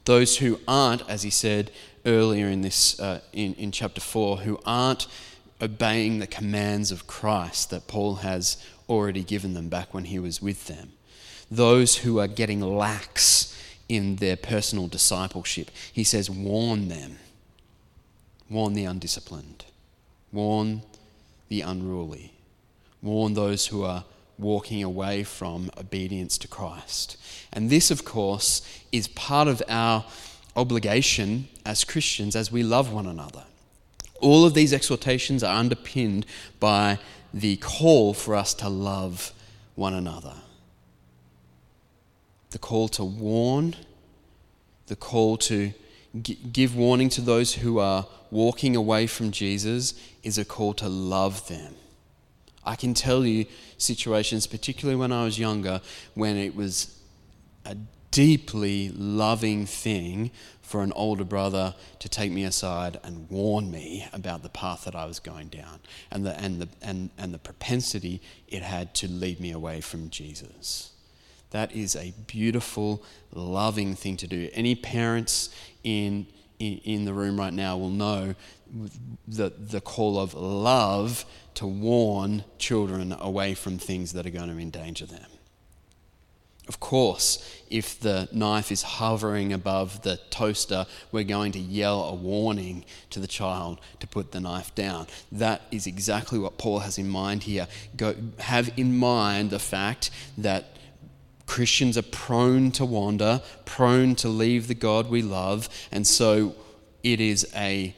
Those 0.05 0.38
who 0.38 0.61
aren't, 0.68 1.09
as 1.09 1.22
he 1.22 1.31
said 1.31 1.70
earlier 2.05 2.48
in 2.48 2.62
this 2.62 2.98
uh, 3.01 3.20
in, 3.33 3.55
in 3.55 3.72
chapter 3.72 4.01
four, 4.01 4.38
who 4.38 4.59
aren't 4.64 5.07
obeying 5.61 6.18
the 6.18 6.27
commands 6.27 6.90
of 6.92 7.07
Christ 7.07 7.71
that 7.71 7.88
Paul 7.88 8.16
has 8.16 8.57
already 8.88 9.23
given 9.23 9.55
them 9.55 9.68
back 9.68 9.92
when 9.92 10.05
he 10.05 10.18
was 10.18 10.40
with 10.40 10.66
them. 10.66 10.92
Those 11.51 11.99
who 11.99 12.18
are 12.18 12.29
getting 12.29 12.61
lax 12.61 13.55
in 13.88 14.16
their 14.16 14.37
personal 14.37 14.87
discipleship, 14.87 15.71
he 15.92 16.05
says, 16.05 16.31
warn 16.31 16.88
them. 16.88 17.18
Warn 18.51 18.75
the 18.75 18.85
undisciplined. 18.85 19.64
Warn 20.33 20.83
the 21.49 21.62
unruly. 21.62 22.33
Warn 23.03 23.35
those 23.35 23.66
who 23.66 23.83
are 23.83 24.05
walking 24.38 24.83
away 24.83 25.25
from 25.25 25.71
obedience 25.77 26.38
to 26.38 26.49
Christ. 26.49 27.16
And 27.53 27.71
this, 27.71 27.90
of 27.90 28.05
course, 28.05 28.62
is 28.92 29.09
part 29.09 29.49
of 29.49 29.62
our 29.68 30.05
obligation 30.55 31.49
as 31.64 31.85
Christians 31.85 32.37
as 32.37 32.53
we 32.53 32.62
love 32.62 32.92
one 32.92 33.07
another. 33.07 33.44
All 34.20 34.44
of 34.44 34.54
these 34.54 34.72
exhortations 34.72 35.42
are 35.42 35.57
underpinned 35.57 36.26
by 36.59 36.98
the 37.33 37.57
call 37.57 38.14
for 38.14 38.35
us 38.35 38.54
to 38.54 38.68
love 38.68 39.33
one 39.74 39.94
another. 39.94 40.35
The 42.50 42.59
call 42.59 42.88
to 42.88 43.04
warn, 43.04 43.76
the 44.87 44.96
call 44.96 45.37
to 45.38 45.72
give 46.52 46.74
warning 46.74 47.11
to 47.11 47.20
those 47.20 47.54
who 47.54 47.78
are 47.78 48.07
walking 48.31 48.74
away 48.74 49.07
from 49.07 49.31
Jesus 49.31 49.94
is 50.22 50.38
a 50.38 50.44
call 50.44 50.74
to 50.74 50.88
love 50.88 51.46
them. 51.48 51.74
I 52.64 52.74
can 52.76 52.94
tell 52.94 53.24
you 53.24 53.46
situations, 53.76 54.46
particularly 54.46 54.98
when 54.98 55.12
I 55.12 55.24
was 55.24 55.38
younger, 55.38 55.81
when 56.14 56.37
it 56.37 56.54
was 56.54 56.98
a 57.64 57.76
deeply 58.18 58.88
loving 58.96 59.64
thing 59.64 60.28
for 60.61 60.83
an 60.83 60.92
older 60.96 61.22
brother 61.22 61.72
to 62.00 62.09
take 62.09 62.33
me 62.33 62.42
aside 62.42 62.98
and 63.04 63.31
warn 63.31 63.70
me 63.70 64.04
about 64.12 64.42
the 64.42 64.48
path 64.48 64.85
that 64.87 64.96
I 64.96 65.04
was 65.04 65.20
going 65.20 65.46
down 65.46 65.78
and 66.11 66.26
the, 66.26 66.37
and 66.37 66.61
the, 66.61 66.68
and, 66.83 67.11
and 67.16 67.33
the 67.33 67.38
propensity 67.38 68.20
it 68.48 68.62
had 68.62 68.92
to 68.96 69.09
lead 69.09 69.38
me 69.38 69.52
away 69.52 69.81
from 69.81 70.11
Jesus. 70.11 70.90
That 71.50 71.70
is 71.70 71.94
a 71.94 72.12
beautiful, 72.26 73.04
loving 73.33 73.94
thing 73.94 74.16
to 74.16 74.26
do. 74.26 74.50
Any 74.52 74.74
parents 74.74 75.50
in, 75.85 76.26
in, 76.59 76.78
in 76.78 77.04
the 77.04 77.14
room 77.14 77.38
right 77.38 77.52
now 77.52 77.76
will 77.76 77.88
know 77.88 78.35
the, 79.28 79.50
the 79.57 79.81
call 79.81 80.18
of 80.18 80.35
love 80.35 81.24
to 81.54 81.68
warn 81.68 82.42
children 82.59 83.14
away 83.20 83.54
from 83.54 83.78
things 83.78 84.12
that 84.14 84.26
are 84.26 84.31
going 84.31 84.48
to 84.48 84.61
endanger 84.61 85.07
them. 85.07 85.31
Of 86.68 86.81
course, 86.81 87.62
if 87.70 87.98
the 87.98 88.28
knife 88.31 88.70
is 88.70 88.83
hovering 88.83 89.52
above 89.52 90.02
the 90.02 90.18
toaster, 90.31 90.87
we're 91.11 91.24
going 91.24 91.52
to 91.52 91.59
yell 91.59 92.04
a 92.04 92.14
warning 92.14 92.85
to 93.11 93.20
the 93.20 93.26
child 93.26 93.81
to 94.00 94.07
put 94.07 94.33
the 94.33 94.40
knife 94.40 94.74
down. 94.74 95.07
That 95.33 95.62
is 95.70 95.87
exactly 95.87 96.38
what 96.38 96.59
Paul 96.59 96.81
has 96.81 96.98
in 96.98 97.09
mind 97.09 97.44
here. 97.44 97.68
Go, 97.96 98.14
have 98.38 98.70
in 98.76 98.98
mind 98.98 99.50
the 99.50 99.59
fact 99.59 100.11
that 100.37 100.76
Christians 101.46 101.96
are 101.96 102.02
prone 102.02 102.70
to 102.72 102.85
wander, 102.85 103.40
prone 103.64 104.14
to 104.16 104.28
leave 104.28 104.68
the 104.68 104.74
God 104.74 105.09
we 105.09 105.22
love, 105.22 105.70
and 105.90 106.07
so 106.07 106.54
it 107.02 107.20
is 107.20 107.50
a 107.57 107.94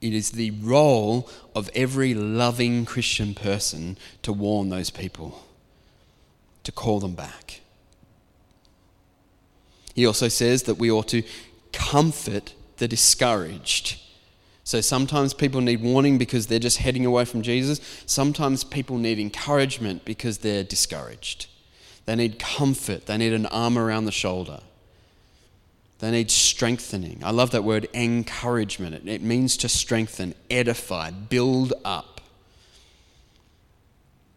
it 0.00 0.12
is 0.12 0.30
the 0.30 0.50
role 0.50 1.30
of 1.54 1.70
every 1.76 2.12
loving 2.12 2.84
Christian 2.84 3.34
person 3.34 3.96
to 4.22 4.32
warn 4.32 4.68
those 4.68 4.90
people, 4.90 5.44
to 6.64 6.72
call 6.72 6.98
them 6.98 7.14
back. 7.14 7.61
He 9.94 10.06
also 10.06 10.28
says 10.28 10.64
that 10.64 10.74
we 10.74 10.90
ought 10.90 11.08
to 11.08 11.22
comfort 11.72 12.54
the 12.78 12.88
discouraged. 12.88 14.00
So 14.64 14.80
sometimes 14.80 15.34
people 15.34 15.60
need 15.60 15.82
warning 15.82 16.18
because 16.18 16.46
they're 16.46 16.58
just 16.58 16.78
heading 16.78 17.04
away 17.04 17.24
from 17.24 17.42
Jesus. 17.42 17.80
Sometimes 18.06 18.64
people 18.64 18.96
need 18.96 19.18
encouragement 19.18 20.04
because 20.04 20.38
they're 20.38 20.64
discouraged. 20.64 21.46
They 22.04 22.16
need 22.16 22.38
comfort, 22.38 23.06
they 23.06 23.16
need 23.16 23.32
an 23.32 23.46
arm 23.46 23.78
around 23.78 24.04
the 24.06 24.12
shoulder. 24.12 24.60
They 25.98 26.10
need 26.10 26.32
strengthening. 26.32 27.20
I 27.22 27.30
love 27.30 27.52
that 27.52 27.62
word 27.62 27.88
encouragement. 27.94 29.08
It, 29.08 29.22
means 29.22 29.56
to 29.58 29.68
strengthen, 29.68 30.34
edify, 30.50 31.10
build 31.12 31.74
up. 31.84 32.11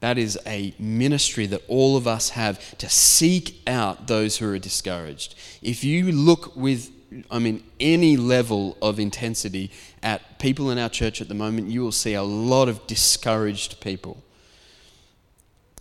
That 0.06 0.20
is 0.20 0.38
a 0.46 0.72
ministry 0.78 1.48
that 1.48 1.63
all 1.68 1.98
of 1.98 2.06
us 2.06 2.30
have 2.30 2.78
to 2.78 2.88
seek 2.88 3.60
out 3.65 4.06
those 4.06 4.38
who 4.38 4.48
are 4.48 4.60
discouraged. 4.60 5.34
If 5.63 5.84
you 5.84 6.12
look 6.12 6.56
with, 6.56 6.91
I 7.32 7.39
mean, 7.39 7.63
any 7.80 8.15
level 8.15 8.78
of 8.84 9.00
intensity 9.00 9.72
at 10.04 10.38
people 10.38 10.70
in 10.70 10.78
our 10.78 10.89
church 10.89 11.22
at 11.22 11.28
the 11.28 11.34
moment, 11.34 11.70
you 11.70 11.82
will 11.82 11.91
see 11.91 12.13
a 12.13 12.22
lot 12.22 12.70
of 12.70 12.86
discouraged 12.86 13.82
people 13.82 14.24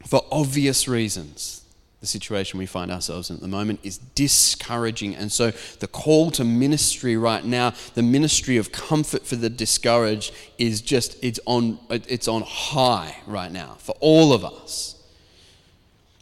for 0.07 0.25
obvious 0.33 0.89
reasons 0.89 1.64
the 2.05 2.09
situation 2.09 2.59
we 2.59 2.67
find 2.67 2.91
ourselves 2.91 3.31
in 3.31 3.37
at 3.37 3.43
the 3.43 3.49
moment 3.49 3.81
is 3.83 3.97
discouraging. 3.97 5.17
And 5.17 5.33
so, 5.33 5.53
the 5.81 5.87
call 5.87 6.31
to 6.33 6.45
ministry 6.45 7.17
right 7.17 7.43
now, 7.43 7.73
the 7.95 8.03
ministry 8.03 8.59
of 8.59 8.73
comfort 8.73 9.27
for 9.27 9.37
the 9.37 9.49
discouraged, 9.49 10.35
is 10.59 10.83
just, 10.83 11.17
it's 11.25 11.41
on, 11.47 11.79
it's 11.89 12.29
on 12.29 12.43
high 12.43 13.17
right 13.27 13.51
now 13.51 13.77
for 13.79 13.95
all 14.01 14.35
of 14.35 14.45
us. 14.45 15.03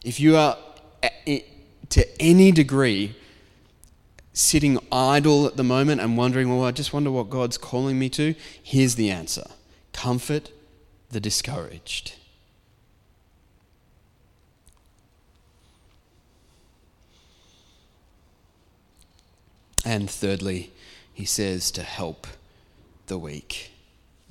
If 0.05 0.21
you 0.21 0.37
are 0.37 0.57
to 1.89 2.23
any 2.23 2.53
degree 2.53 3.17
sitting 4.33 4.79
idle 4.93 5.47
at 5.47 5.57
the 5.57 5.65
moment 5.65 6.01
and 6.01 6.17
wondering, 6.17 6.49
well, 6.49 6.65
I 6.65 6.71
just 6.71 6.93
wonder 6.93 7.11
what 7.11 7.29
God's 7.29 7.59
calling 7.59 7.99
me 7.99 8.09
to, 8.11 8.37
here's 8.63 8.95
the 8.95 9.11
answer 9.11 9.47
comfort 9.93 10.53
the 11.11 11.21
discouraged. 11.21 12.15
And 19.85 20.09
thirdly, 20.09 20.73
he 21.13 21.25
says 21.25 21.71
to 21.73 21.83
help 21.83 22.27
the 23.07 23.19
weak. 23.19 23.72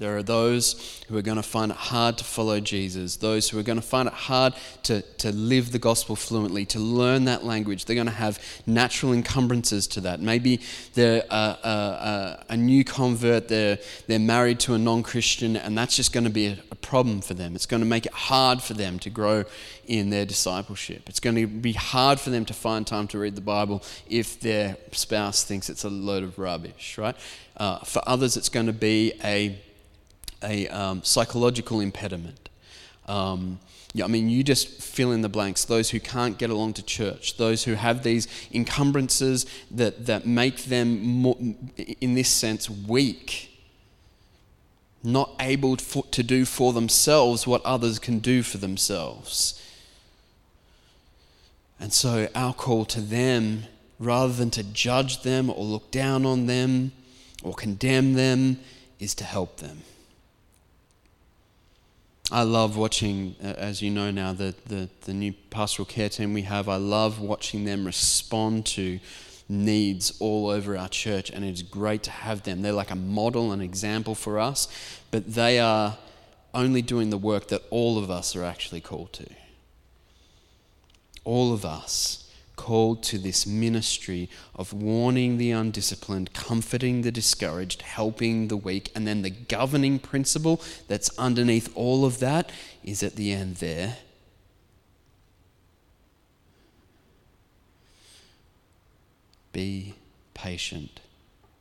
There 0.01 0.17
are 0.17 0.23
those 0.23 1.03
who 1.07 1.15
are 1.15 1.21
going 1.21 1.37
to 1.37 1.43
find 1.43 1.71
it 1.71 1.77
hard 1.77 2.17
to 2.17 2.23
follow 2.23 2.59
Jesus, 2.59 3.17
those 3.17 3.47
who 3.47 3.59
are 3.59 3.63
going 3.63 3.79
to 3.79 3.83
find 3.83 4.07
it 4.07 4.15
hard 4.15 4.55
to, 4.81 5.03
to 5.19 5.31
live 5.31 5.71
the 5.71 5.77
gospel 5.77 6.15
fluently, 6.15 6.65
to 6.65 6.79
learn 6.79 7.25
that 7.25 7.45
language. 7.45 7.85
They're 7.85 7.93
going 7.93 8.07
to 8.07 8.11
have 8.13 8.39
natural 8.65 9.13
encumbrances 9.13 9.85
to 9.89 10.01
that. 10.01 10.19
Maybe 10.19 10.59
they're 10.95 11.23
a, 11.29 11.35
a, 11.35 12.45
a 12.49 12.57
new 12.57 12.83
convert, 12.83 13.47
they're, 13.47 13.77
they're 14.07 14.17
married 14.17 14.59
to 14.61 14.73
a 14.73 14.79
non 14.79 15.03
Christian, 15.03 15.55
and 15.55 15.77
that's 15.77 15.95
just 15.95 16.11
going 16.11 16.23
to 16.23 16.31
be 16.31 16.47
a, 16.47 16.57
a 16.71 16.75
problem 16.75 17.21
for 17.21 17.35
them. 17.35 17.53
It's 17.53 17.67
going 17.67 17.81
to 17.81 17.87
make 17.87 18.07
it 18.07 18.13
hard 18.13 18.63
for 18.63 18.73
them 18.73 18.97
to 18.99 19.11
grow 19.11 19.43
in 19.85 20.09
their 20.09 20.25
discipleship. 20.25 21.09
It's 21.09 21.19
going 21.19 21.35
to 21.35 21.45
be 21.45 21.73
hard 21.73 22.19
for 22.19 22.31
them 22.31 22.45
to 22.45 22.55
find 22.55 22.87
time 22.87 23.07
to 23.09 23.19
read 23.19 23.35
the 23.35 23.41
Bible 23.41 23.83
if 24.09 24.39
their 24.39 24.77
spouse 24.93 25.43
thinks 25.43 25.69
it's 25.69 25.83
a 25.83 25.91
load 25.91 26.23
of 26.23 26.39
rubbish, 26.39 26.97
right? 26.97 27.15
Uh, 27.55 27.77
for 27.81 28.01
others, 28.07 28.35
it's 28.35 28.49
going 28.49 28.65
to 28.65 28.73
be 28.73 29.13
a 29.23 29.61
a 30.43 30.67
um, 30.69 31.03
psychological 31.03 31.79
impediment. 31.79 32.49
Um, 33.07 33.59
yeah, 33.93 34.05
I 34.05 34.07
mean, 34.07 34.29
you 34.29 34.43
just 34.43 34.67
fill 34.81 35.11
in 35.11 35.21
the 35.21 35.29
blanks. 35.29 35.65
Those 35.65 35.89
who 35.89 35.99
can't 35.99 36.37
get 36.37 36.49
along 36.49 36.73
to 36.73 36.83
church, 36.83 37.37
those 37.37 37.65
who 37.65 37.73
have 37.73 38.03
these 38.03 38.27
encumbrances 38.53 39.45
that, 39.69 40.05
that 40.05 40.25
make 40.25 40.65
them, 40.65 41.01
more, 41.01 41.37
in 41.99 42.13
this 42.13 42.29
sense, 42.29 42.69
weak, 42.69 43.49
not 45.03 45.31
able 45.39 45.75
to 45.75 46.23
do 46.23 46.45
for 46.45 46.73
themselves 46.73 47.45
what 47.45 47.65
others 47.65 47.99
can 47.99 48.19
do 48.19 48.43
for 48.43 48.59
themselves. 48.59 49.61
And 51.79 51.91
so, 51.91 52.29
our 52.35 52.53
call 52.53 52.85
to 52.85 53.01
them, 53.01 53.63
rather 53.99 54.31
than 54.31 54.51
to 54.51 54.63
judge 54.63 55.23
them 55.23 55.49
or 55.49 55.65
look 55.65 55.91
down 55.91 56.25
on 56.25 56.45
them 56.45 56.91
or 57.43 57.53
condemn 57.55 58.13
them, 58.13 58.59
is 58.99 59.15
to 59.15 59.23
help 59.23 59.57
them. 59.57 59.81
I 62.31 62.43
love 62.43 62.77
watching, 62.77 63.35
uh, 63.43 63.47
as 63.57 63.81
you 63.81 63.91
know 63.91 64.09
now, 64.09 64.31
the, 64.31 64.55
the, 64.65 64.89
the 65.01 65.13
new 65.13 65.33
pastoral 65.49 65.85
care 65.85 66.07
team 66.07 66.33
we 66.33 66.43
have. 66.43 66.69
I 66.69 66.77
love 66.77 67.19
watching 67.19 67.65
them 67.65 67.85
respond 67.85 68.65
to 68.67 69.01
needs 69.49 70.13
all 70.21 70.47
over 70.47 70.77
our 70.77 70.87
church, 70.87 71.29
and 71.29 71.43
it's 71.43 71.61
great 71.61 72.03
to 72.03 72.11
have 72.11 72.43
them. 72.43 72.61
They're 72.61 72.71
like 72.71 72.89
a 72.89 72.95
model, 72.95 73.51
an 73.51 73.59
example 73.59 74.15
for 74.15 74.39
us, 74.39 74.69
but 75.11 75.33
they 75.33 75.59
are 75.59 75.97
only 76.53 76.81
doing 76.81 77.09
the 77.09 77.17
work 77.17 77.49
that 77.49 77.63
all 77.69 77.97
of 77.97 78.09
us 78.09 78.33
are 78.33 78.45
actually 78.45 78.79
called 78.79 79.11
to. 79.13 79.27
All 81.25 81.53
of 81.53 81.65
us 81.65 82.20
called 82.61 83.01
to 83.01 83.17
this 83.17 83.47
ministry 83.47 84.29
of 84.53 84.71
warning 84.71 85.39
the 85.39 85.49
undisciplined, 85.49 86.31
comforting 86.31 87.01
the 87.01 87.11
discouraged, 87.11 87.81
helping 87.81 88.49
the 88.49 88.55
weak, 88.55 88.91
and 88.93 89.07
then 89.07 89.23
the 89.23 89.31
governing 89.31 89.97
principle 89.97 90.61
that's 90.87 91.09
underneath 91.17 91.75
all 91.75 92.05
of 92.05 92.19
that 92.19 92.51
is 92.83 93.01
at 93.01 93.15
the 93.15 93.31
end 93.31 93.55
there. 93.55 93.97
Be 99.51 99.95
patient 100.35 100.99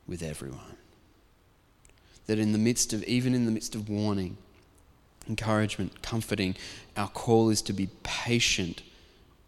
with 0.07 0.23
everyone. 0.23 0.77
That 2.27 2.39
in 2.39 2.53
the 2.53 2.59
midst 2.59 2.93
of, 2.93 3.03
even 3.05 3.35
in 3.35 3.47
the 3.47 3.51
midst 3.51 3.75
of 3.75 3.89
warning, 3.89 4.37
encouragement, 5.27 6.03
comforting, 6.03 6.57
our 6.95 7.09
call 7.09 7.49
is 7.49 7.63
to 7.63 7.73
be 7.73 7.89
patient 8.03 8.83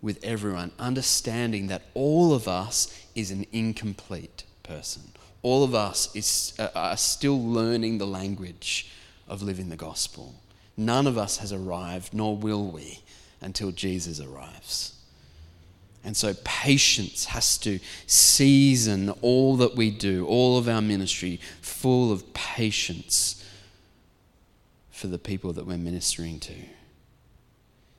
with 0.02 0.22
everyone, 0.24 0.72
understanding 0.78 1.68
that 1.68 1.82
all 1.94 2.34
of 2.34 2.48
us 2.48 2.92
is 3.14 3.30
an 3.30 3.46
incomplete 3.52 4.42
person. 4.64 5.02
All 5.42 5.62
of 5.62 5.74
us 5.74 6.14
is, 6.14 6.54
uh, 6.58 6.68
are 6.74 6.96
still 6.96 7.40
learning 7.40 7.98
the 7.98 8.06
language 8.06 8.90
of 9.28 9.42
living 9.42 9.68
the 9.68 9.76
gospel. 9.76 10.34
None 10.76 11.06
of 11.06 11.16
us 11.16 11.38
has 11.38 11.52
arrived, 11.52 12.12
nor 12.12 12.36
will 12.36 12.70
we 12.70 13.00
until 13.40 13.70
Jesus 13.70 14.20
arrives. 14.20 14.94
And 16.04 16.16
so, 16.16 16.34
patience 16.42 17.26
has 17.26 17.56
to 17.58 17.78
season 18.06 19.10
all 19.20 19.56
that 19.58 19.76
we 19.76 19.90
do, 19.90 20.26
all 20.26 20.58
of 20.58 20.68
our 20.68 20.82
ministry, 20.82 21.38
full 21.60 22.10
of 22.10 22.34
patience 22.34 23.44
for 24.90 25.06
the 25.06 25.18
people 25.18 25.52
that 25.52 25.66
we're 25.66 25.78
ministering 25.78 26.40
to. 26.40 26.54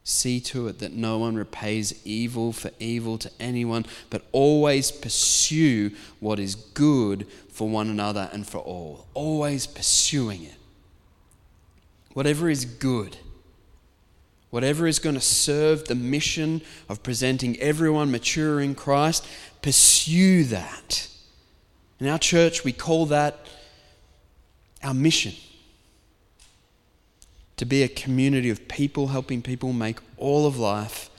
See 0.03 0.41
to 0.41 0.67
it 0.67 0.79
that 0.79 0.91
no 0.91 1.17
one 1.17 1.35
repays 1.35 2.05
evil 2.05 2.51
for 2.51 2.71
evil 2.77 3.17
to 3.19 3.31
anyone, 3.39 3.85
but 4.09 4.25
always 4.33 4.91
pursue 4.91 5.91
what 6.19 6.39
is 6.39 6.55
good 6.55 7.25
for 7.49 7.69
one 7.69 7.89
another 7.89 8.29
and 8.33 8.45
for 8.45 8.57
all. 8.57 9.07
Always 9.13 9.65
pursuing 9.65 10.43
it. 10.43 10.55
Whatever 12.13 12.49
is 12.49 12.65
good, 12.65 13.17
whatever 14.49 14.87
is 14.87 14.99
going 14.99 15.15
to 15.15 15.21
serve 15.21 15.85
the 15.85 15.95
mission 15.95 16.61
of 16.89 17.01
presenting 17.01 17.57
everyone 17.59 18.11
mature 18.11 18.59
in 18.59 18.75
Christ, 18.75 19.25
pursue 19.61 20.43
that. 20.45 21.07
In 21.99 22.07
our 22.07 22.19
church, 22.19 22.65
we 22.65 22.73
call 22.73 23.05
that 23.07 23.47
our 24.83 24.93
mission 24.93 25.33
to 27.57 27.65
be 27.65 27.83
a 27.83 27.87
community 27.87 28.49
of 28.49 28.67
people 28.67 29.07
helping 29.07 29.41
people 29.41 29.73
make 29.73 29.99
all 30.17 30.45
of 30.45 30.57
life 30.57 31.09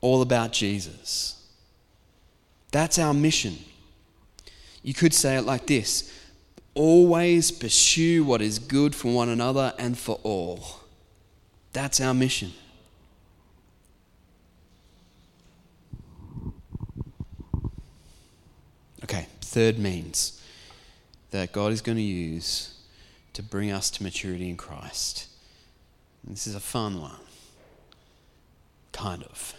all 0.00 0.22
about 0.22 0.52
Jesus. 0.52 1.42
That's 2.70 2.98
our 2.98 3.14
mission. 3.14 3.56
You 4.82 4.94
could 4.94 5.14
say 5.14 5.36
it 5.36 5.42
like 5.42 5.66
this 5.66 6.12
always 6.74 7.52
pursue 7.52 8.24
what 8.24 8.42
is 8.42 8.58
good 8.58 8.94
for 8.94 9.14
one 9.14 9.28
another 9.28 9.72
and 9.78 9.96
for 9.96 10.18
all. 10.24 10.80
That's 11.72 12.00
our 12.00 12.12
mission. 12.12 12.52
Okay, 19.04 19.26
third 19.40 19.78
means 19.78 20.42
that 21.30 21.52
God 21.52 21.72
is 21.72 21.80
going 21.80 21.96
to 21.96 22.02
use 22.02 22.74
to 23.34 23.42
bring 23.42 23.70
us 23.70 23.90
to 23.90 24.02
maturity 24.02 24.48
in 24.48 24.56
Christ 24.56 25.28
this 26.28 26.46
is 26.46 26.54
a 26.54 26.60
fun 26.60 27.00
one. 27.00 27.12
Kind 28.92 29.22
of. 29.24 29.54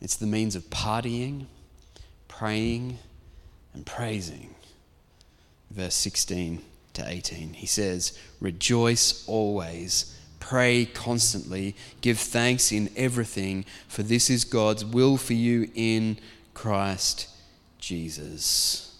It's 0.00 0.16
the 0.16 0.26
means 0.26 0.56
of 0.56 0.64
partying, 0.64 1.46
praying, 2.28 2.98
and 3.74 3.86
praising. 3.86 4.54
Verse 5.70 5.94
16 5.94 6.62
to 6.94 7.08
18. 7.08 7.54
He 7.54 7.66
says, 7.66 8.18
Rejoice 8.40 9.26
always, 9.28 10.18
pray 10.40 10.84
constantly, 10.86 11.76
give 12.00 12.18
thanks 12.18 12.72
in 12.72 12.90
everything, 12.96 13.64
for 13.88 14.02
this 14.02 14.30
is 14.30 14.44
God's 14.44 14.84
will 14.84 15.16
for 15.16 15.34
you 15.34 15.70
in 15.74 16.18
Christ 16.54 17.28
Jesus. 17.78 18.96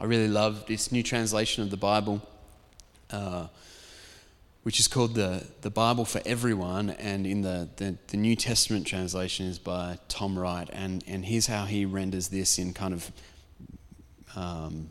I 0.00 0.04
really 0.04 0.28
love 0.28 0.66
this 0.66 0.90
new 0.90 1.02
translation 1.02 1.62
of 1.62 1.70
the 1.70 1.76
Bible. 1.76 2.20
Uh, 3.10 3.46
which 4.62 4.78
is 4.78 4.86
called 4.86 5.14
the, 5.14 5.44
the 5.62 5.70
Bible 5.70 6.04
for 6.04 6.20
Everyone, 6.24 6.90
and 6.90 7.26
in 7.26 7.42
the, 7.42 7.68
the, 7.76 7.96
the, 8.08 8.16
New 8.16 8.36
Testament 8.36 8.86
translation 8.86 9.46
is 9.46 9.58
by 9.58 9.98
Tom 10.08 10.38
Wright, 10.38 10.68
and, 10.72 11.02
and 11.08 11.24
here's 11.24 11.46
how 11.46 11.64
he 11.64 11.84
renders 11.84 12.28
this 12.28 12.58
in 12.58 12.72
kind 12.72 12.94
of 12.94 13.10
um, 14.36 14.88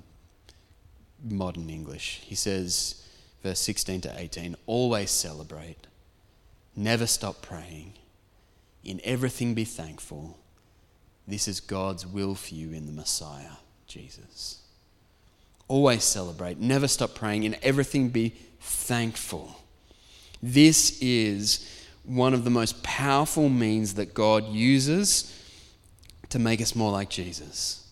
modern 1.23 1.69
English. 1.69 2.21
He 2.25 2.35
says, 2.35 3.05
verse 3.43 3.59
16 3.59 4.01
to 4.01 4.13
18, 4.19 4.57
always 4.65 5.09
celebrate, 5.09 5.87
never 6.75 7.07
stop 7.07 7.41
praying, 7.41 7.93
in 8.83 8.99
everything 9.05 9.53
be 9.53 9.63
thankful. 9.63 10.37
This 11.25 11.47
is 11.47 11.61
God's 11.61 12.05
will 12.05 12.35
for 12.35 12.55
you 12.55 12.73
in 12.73 12.87
the 12.87 12.91
Messiah, 12.91 13.57
Jesus. 13.87 14.63
Always 15.69 16.03
celebrate, 16.03 16.59
never 16.59 16.89
stop 16.89 17.15
praying, 17.15 17.43
in 17.43 17.55
everything 17.63 18.09
be 18.09 18.35
thankful. 18.59 19.60
This 20.41 20.97
is 21.01 21.67
one 22.03 22.33
of 22.33 22.43
the 22.43 22.49
most 22.49 22.81
powerful 22.83 23.49
means 23.49 23.93
that 23.95 24.13
God 24.13 24.47
uses 24.47 25.37
to 26.29 26.39
make 26.39 26.61
us 26.61 26.75
more 26.75 26.91
like 26.91 27.09
Jesus. 27.09 27.87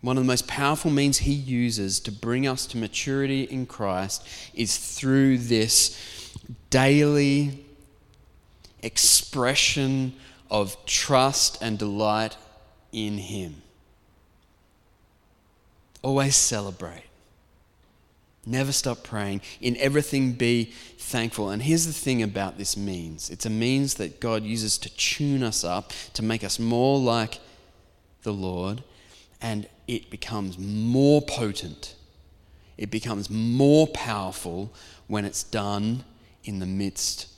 One 0.00 0.16
of 0.16 0.24
the 0.24 0.28
most 0.28 0.48
powerful 0.48 0.90
means 0.90 1.18
He 1.18 1.32
uses 1.32 2.00
to 2.00 2.12
bring 2.12 2.46
us 2.46 2.66
to 2.66 2.76
maturity 2.76 3.44
in 3.44 3.66
Christ 3.66 4.26
is 4.54 4.76
through 4.76 5.38
this 5.38 6.34
daily 6.70 7.64
expression 8.82 10.14
of 10.50 10.76
trust 10.86 11.62
and 11.62 11.78
delight 11.78 12.36
in 12.90 13.18
Him. 13.18 13.62
Always 16.02 16.34
celebrate. 16.34 17.04
Never 18.44 18.72
stop 18.72 19.04
praying. 19.04 19.40
In 19.60 19.76
everything, 19.76 20.32
be 20.32 20.72
thankful. 20.98 21.50
And 21.50 21.62
here's 21.62 21.86
the 21.86 21.92
thing 21.92 22.22
about 22.22 22.58
this 22.58 22.76
means 22.76 23.30
it's 23.30 23.46
a 23.46 23.50
means 23.50 23.94
that 23.94 24.20
God 24.20 24.42
uses 24.42 24.78
to 24.78 24.94
tune 24.96 25.42
us 25.44 25.62
up, 25.62 25.92
to 26.14 26.22
make 26.22 26.42
us 26.42 26.58
more 26.58 26.98
like 26.98 27.38
the 28.22 28.32
Lord, 28.32 28.82
and 29.40 29.68
it 29.86 30.10
becomes 30.10 30.58
more 30.58 31.22
potent. 31.22 31.94
It 32.76 32.90
becomes 32.90 33.30
more 33.30 33.86
powerful 33.88 34.72
when 35.06 35.24
it's 35.24 35.44
done 35.44 36.04
in 36.42 36.58
the 36.58 36.66
midst 36.66 37.28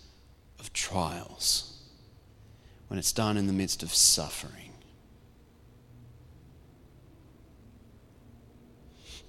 of 0.58 0.72
trials, 0.72 1.82
when 2.88 2.98
it's 2.98 3.12
done 3.12 3.36
in 3.36 3.46
the 3.46 3.52
midst 3.52 3.82
of 3.82 3.92
suffering. 3.92 4.63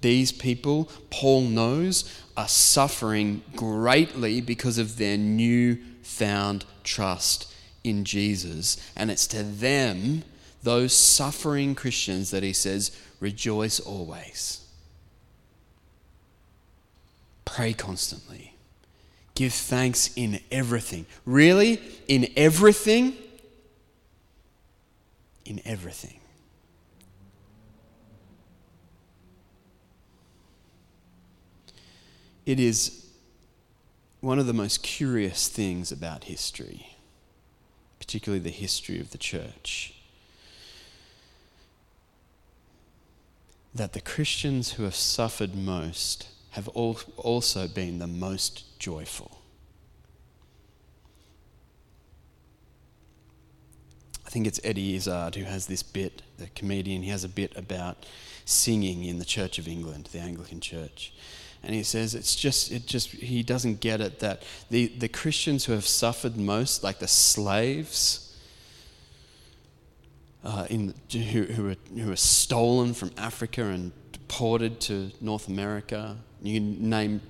These 0.00 0.32
people, 0.32 0.90
Paul 1.10 1.42
knows, 1.42 2.04
are 2.36 2.48
suffering 2.48 3.42
greatly 3.54 4.40
because 4.40 4.78
of 4.78 4.98
their 4.98 5.16
new 5.16 5.78
found 6.02 6.64
trust 6.84 7.52
in 7.82 8.04
Jesus. 8.04 8.76
And 8.96 9.10
it's 9.10 9.26
to 9.28 9.42
them, 9.42 10.22
those 10.62 10.92
suffering 10.92 11.74
Christians, 11.74 12.30
that 12.30 12.42
he 12.42 12.52
says, 12.52 12.96
rejoice 13.20 13.80
always. 13.80 14.64
Pray 17.44 17.72
constantly. 17.72 18.54
Give 19.34 19.52
thanks 19.52 20.10
in 20.16 20.40
everything. 20.50 21.06
Really? 21.24 21.80
In 22.08 22.28
everything? 22.36 23.16
In 25.44 25.60
everything. 25.64 26.15
It 32.46 32.60
is 32.60 33.04
one 34.20 34.38
of 34.38 34.46
the 34.46 34.54
most 34.54 34.84
curious 34.84 35.48
things 35.48 35.90
about 35.90 36.24
history, 36.24 36.96
particularly 37.98 38.42
the 38.42 38.50
history 38.50 39.00
of 39.00 39.10
the 39.10 39.18
church, 39.18 39.94
that 43.74 43.92
the 43.92 44.00
Christians 44.00 44.74
who 44.74 44.84
have 44.84 44.94
suffered 44.94 45.56
most 45.56 46.28
have 46.50 46.68
also 46.68 47.68
been 47.68 47.98
the 47.98 48.06
most 48.06 48.78
joyful. 48.78 49.42
I 54.24 54.30
think 54.30 54.46
it's 54.46 54.60
Eddie 54.62 54.94
Izzard 54.94 55.34
who 55.34 55.44
has 55.44 55.66
this 55.66 55.82
bit, 55.82 56.22
the 56.38 56.46
comedian, 56.54 57.02
he 57.02 57.10
has 57.10 57.24
a 57.24 57.28
bit 57.28 57.56
about 57.56 58.06
singing 58.44 59.04
in 59.04 59.18
the 59.18 59.24
Church 59.24 59.58
of 59.58 59.66
England, 59.66 60.10
the 60.12 60.20
Anglican 60.20 60.60
Church 60.60 61.12
and 61.62 61.74
he 61.74 61.82
says 61.82 62.14
it's 62.14 62.34
just 62.34 62.70
it 62.70 62.86
just 62.86 63.10
he 63.10 63.42
doesn't 63.42 63.80
get 63.80 64.00
it 64.00 64.20
that 64.20 64.42
the, 64.70 64.88
the 64.98 65.08
christians 65.08 65.64
who 65.64 65.72
have 65.72 65.86
suffered 65.86 66.36
most 66.36 66.82
like 66.82 66.98
the 66.98 67.08
slaves 67.08 68.22
uh, 70.44 70.64
in, 70.70 70.94
who, 71.10 71.42
who, 71.42 71.64
were, 71.64 71.76
who 71.94 72.08
were 72.08 72.16
stolen 72.16 72.94
from 72.94 73.10
africa 73.18 73.64
and 73.64 73.92
deported 74.12 74.80
to 74.80 75.10
north 75.20 75.48
america 75.48 76.16
you 76.42 76.60
can 76.60 76.88
name 76.88 77.20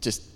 just 0.00 0.31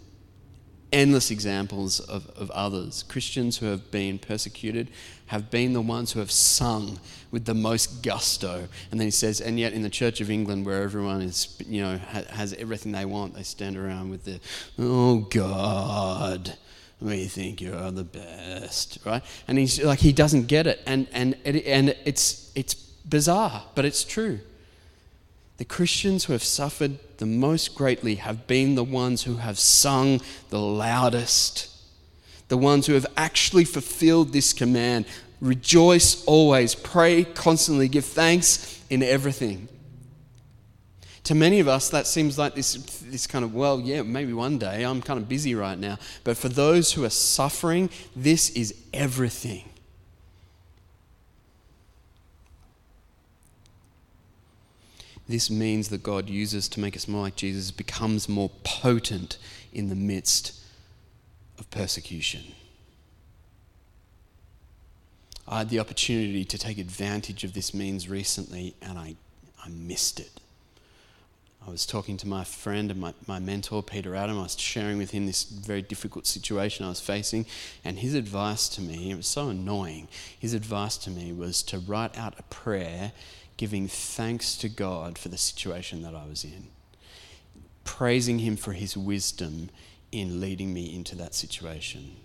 endless 0.92 1.30
examples 1.30 2.00
of, 2.00 2.30
of 2.36 2.50
others. 2.50 3.04
Christians 3.08 3.58
who 3.58 3.66
have 3.66 3.90
been 3.90 4.18
persecuted 4.18 4.90
have 5.26 5.50
been 5.50 5.72
the 5.72 5.80
ones 5.80 6.12
who 6.12 6.20
have 6.20 6.30
sung 6.30 7.00
with 7.30 7.44
the 7.44 7.54
most 7.54 8.02
gusto. 8.02 8.68
And 8.90 9.00
then 9.00 9.06
he 9.06 9.10
says, 9.10 9.40
and 9.40 9.58
yet 9.58 9.72
in 9.72 9.82
the 9.82 9.90
Church 9.90 10.20
of 10.20 10.30
England, 10.30 10.64
where 10.64 10.82
everyone 10.82 11.20
is, 11.22 11.56
you 11.66 11.82
know, 11.82 11.96
has 11.96 12.54
everything 12.54 12.92
they 12.92 13.04
want, 13.04 13.34
they 13.34 13.42
stand 13.42 13.76
around 13.76 14.10
with 14.10 14.24
the, 14.24 14.40
oh 14.78 15.20
God, 15.30 16.56
we 17.00 17.26
think 17.26 17.60
you're 17.60 17.90
the 17.90 18.04
best, 18.04 18.98
right? 19.04 19.22
And 19.48 19.58
he's 19.58 19.82
like, 19.82 19.98
he 19.98 20.12
doesn't 20.12 20.46
get 20.46 20.66
it. 20.66 20.80
And, 20.86 21.08
and, 21.12 21.34
and 21.44 21.96
it's, 22.04 22.52
it's 22.54 22.74
bizarre, 22.74 23.64
but 23.74 23.84
it's 23.84 24.04
true. 24.04 24.40
The 25.58 25.64
Christians 25.64 26.24
who 26.24 26.32
have 26.32 26.44
suffered 26.44 26.98
the 27.18 27.26
most 27.26 27.74
greatly 27.74 28.16
have 28.16 28.46
been 28.46 28.74
the 28.74 28.84
ones 28.84 29.22
who 29.22 29.36
have 29.36 29.58
sung 29.58 30.20
the 30.50 30.60
loudest, 30.60 31.70
the 32.48 32.58
ones 32.58 32.86
who 32.86 32.92
have 32.92 33.06
actually 33.16 33.64
fulfilled 33.64 34.32
this 34.32 34.52
command 34.52 35.06
rejoice 35.40 36.24
always, 36.24 36.74
pray 36.74 37.24
constantly, 37.24 37.88
give 37.88 38.04
thanks 38.04 38.82
in 38.90 39.02
everything. 39.02 39.68
To 41.24 41.34
many 41.34 41.58
of 41.58 41.68
us, 41.68 41.88
that 41.90 42.06
seems 42.06 42.38
like 42.38 42.54
this, 42.54 42.74
this 43.02 43.26
kind 43.26 43.44
of, 43.44 43.52
well, 43.52 43.80
yeah, 43.80 44.02
maybe 44.02 44.32
one 44.32 44.58
day, 44.58 44.84
I'm 44.84 45.02
kind 45.02 45.18
of 45.18 45.28
busy 45.28 45.54
right 45.54 45.78
now. 45.78 45.98
But 46.22 46.36
for 46.36 46.48
those 46.48 46.92
who 46.92 47.04
are 47.04 47.10
suffering, 47.10 47.90
this 48.14 48.50
is 48.50 48.74
everything. 48.94 49.68
This 55.28 55.50
means 55.50 55.88
that 55.88 56.02
God 56.02 56.28
uses 56.28 56.68
to 56.68 56.80
make 56.80 56.96
us 56.96 57.08
more 57.08 57.22
like 57.22 57.36
Jesus 57.36 57.70
becomes 57.70 58.28
more 58.28 58.50
potent 58.62 59.38
in 59.72 59.88
the 59.88 59.96
midst 59.96 60.60
of 61.58 61.70
persecution. 61.70 62.44
I 65.48 65.58
had 65.58 65.68
the 65.68 65.80
opportunity 65.80 66.44
to 66.44 66.58
take 66.58 66.78
advantage 66.78 67.44
of 67.44 67.54
this 67.54 67.72
means 67.72 68.08
recently 68.08 68.74
and 68.82 68.98
I, 68.98 69.16
I 69.64 69.68
missed 69.68 70.20
it. 70.20 70.40
I 71.66 71.70
was 71.70 71.84
talking 71.84 72.16
to 72.18 72.28
my 72.28 72.44
friend 72.44 72.92
and 72.92 73.00
my, 73.00 73.12
my 73.26 73.40
mentor, 73.40 73.82
Peter 73.82 74.14
Adam. 74.14 74.38
I 74.38 74.42
was 74.42 74.58
sharing 74.58 74.98
with 74.98 75.10
him 75.10 75.26
this 75.26 75.42
very 75.42 75.82
difficult 75.82 76.24
situation 76.26 76.86
I 76.86 76.90
was 76.90 77.00
facing. 77.00 77.44
And 77.84 77.98
his 77.98 78.14
advice 78.14 78.68
to 78.70 78.80
me, 78.80 79.10
it 79.10 79.16
was 79.16 79.26
so 79.26 79.48
annoying, 79.48 80.06
his 80.38 80.54
advice 80.54 80.96
to 80.98 81.10
me 81.10 81.32
was 81.32 81.64
to 81.64 81.80
write 81.80 82.16
out 82.16 82.38
a 82.38 82.44
prayer 82.44 83.10
giving 83.56 83.88
thanks 83.88 84.56
to 84.58 84.68
God 84.68 85.18
for 85.18 85.28
the 85.28 85.38
situation 85.38 86.02
that 86.02 86.14
I 86.14 86.26
was 86.26 86.44
in, 86.44 86.68
praising 87.84 88.40
Him 88.40 88.56
for 88.56 88.72
His 88.72 88.96
wisdom 88.96 89.70
in 90.12 90.40
leading 90.40 90.72
me 90.72 90.94
into 90.94 91.16
that 91.16 91.34
situation, 91.34 92.16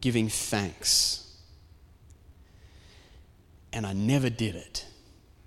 giving 0.00 0.28
thanks. 0.28 1.36
And 3.72 3.86
I 3.86 3.92
never 3.92 4.30
did 4.30 4.56
it. 4.56 4.86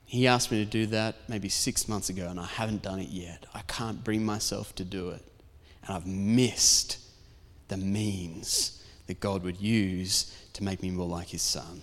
He 0.06 0.28
asked 0.28 0.52
me 0.52 0.64
to 0.64 0.70
do 0.70 0.86
that 0.88 1.16
maybe 1.28 1.50
six 1.50 1.88
months 1.88 2.10
ago, 2.10 2.28
and 2.30 2.40
I 2.40 2.46
haven't 2.46 2.84
done 2.84 3.00
it 3.00 3.10
yet. 3.10 3.46
I 3.54 3.62
can't 3.62 4.04
bring 4.04 4.24
myself 4.24 4.76
to 4.76 4.86
do 4.86 5.10
it. 5.10 5.24
And 5.86 5.96
I've 5.96 6.06
missed 6.06 7.00
the 7.68 7.78
means 7.78 8.84
that 9.08 9.20
God 9.20 9.44
would 9.44 9.60
use 9.60 10.34
to 10.54 10.64
make 10.64 10.82
me 10.82 10.92
more 10.92 11.08
like 11.08 11.30
His 11.30 11.42
Son. 11.42 11.82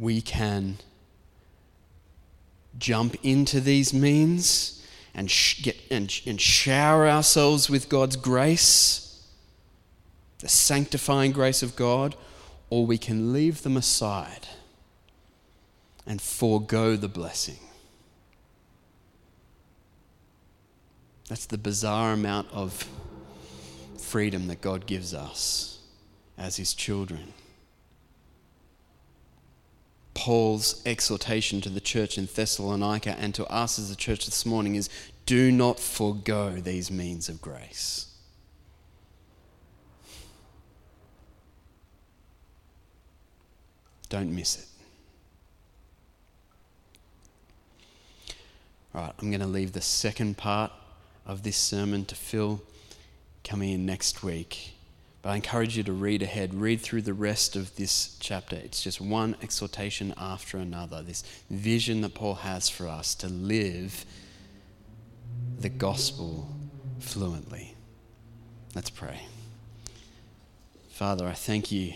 We 0.00 0.22
can 0.22 0.78
jump 2.78 3.14
into 3.22 3.60
these 3.60 3.92
means 3.92 4.84
and, 5.14 5.30
sh- 5.30 5.62
get, 5.62 5.76
and, 5.90 6.20
and 6.26 6.40
shower 6.40 7.06
ourselves 7.06 7.68
with 7.68 7.90
God's 7.90 8.16
grace, 8.16 9.22
the 10.38 10.48
sanctifying 10.48 11.32
grace 11.32 11.62
of 11.62 11.76
God, 11.76 12.16
or 12.70 12.86
we 12.86 12.96
can 12.96 13.34
leave 13.34 13.62
them 13.62 13.76
aside 13.76 14.48
and 16.06 16.22
forego 16.22 16.96
the 16.96 17.08
blessing. 17.08 17.58
That's 21.28 21.46
the 21.46 21.58
bizarre 21.58 22.14
amount 22.14 22.48
of 22.52 22.88
freedom 23.98 24.46
that 24.48 24.62
God 24.62 24.86
gives 24.86 25.12
us 25.12 25.78
as 26.38 26.56
His 26.56 26.72
children. 26.72 27.34
Paul's 30.14 30.82
exhortation 30.84 31.60
to 31.60 31.68
the 31.68 31.80
church 31.80 32.18
in 32.18 32.26
Thessalonica 32.26 33.16
and 33.18 33.34
to 33.34 33.46
us 33.46 33.78
as 33.78 33.90
a 33.90 33.96
church 33.96 34.26
this 34.26 34.44
morning 34.44 34.74
is 34.74 34.88
do 35.26 35.52
not 35.52 35.78
forego 35.78 36.50
these 36.50 36.90
means 36.90 37.28
of 37.28 37.40
grace. 37.40 38.06
Don't 44.08 44.34
miss 44.34 44.58
it. 44.58 44.66
All 48.92 49.02
right, 49.02 49.12
I'm 49.20 49.30
going 49.30 49.40
to 49.40 49.46
leave 49.46 49.72
the 49.72 49.80
second 49.80 50.36
part 50.36 50.72
of 51.24 51.44
this 51.44 51.56
sermon 51.56 52.04
to 52.06 52.16
Phil 52.16 52.60
coming 53.44 53.70
in 53.70 53.86
next 53.86 54.24
week. 54.24 54.72
But 55.22 55.30
I 55.30 55.36
encourage 55.36 55.76
you 55.76 55.82
to 55.82 55.92
read 55.92 56.22
ahead, 56.22 56.54
read 56.54 56.80
through 56.80 57.02
the 57.02 57.12
rest 57.12 57.54
of 57.54 57.76
this 57.76 58.16
chapter. 58.20 58.56
It's 58.56 58.82
just 58.82 59.00
one 59.00 59.36
exhortation 59.42 60.14
after 60.16 60.56
another, 60.56 61.02
this 61.02 61.22
vision 61.50 62.00
that 62.00 62.14
Paul 62.14 62.36
has 62.36 62.70
for 62.70 62.88
us 62.88 63.14
to 63.16 63.28
live 63.28 64.06
the 65.58 65.68
gospel 65.68 66.48
fluently. 67.00 67.74
Let's 68.74 68.88
pray. 68.88 69.20
Father, 70.90 71.26
I 71.26 71.34
thank 71.34 71.70
you. 71.70 71.92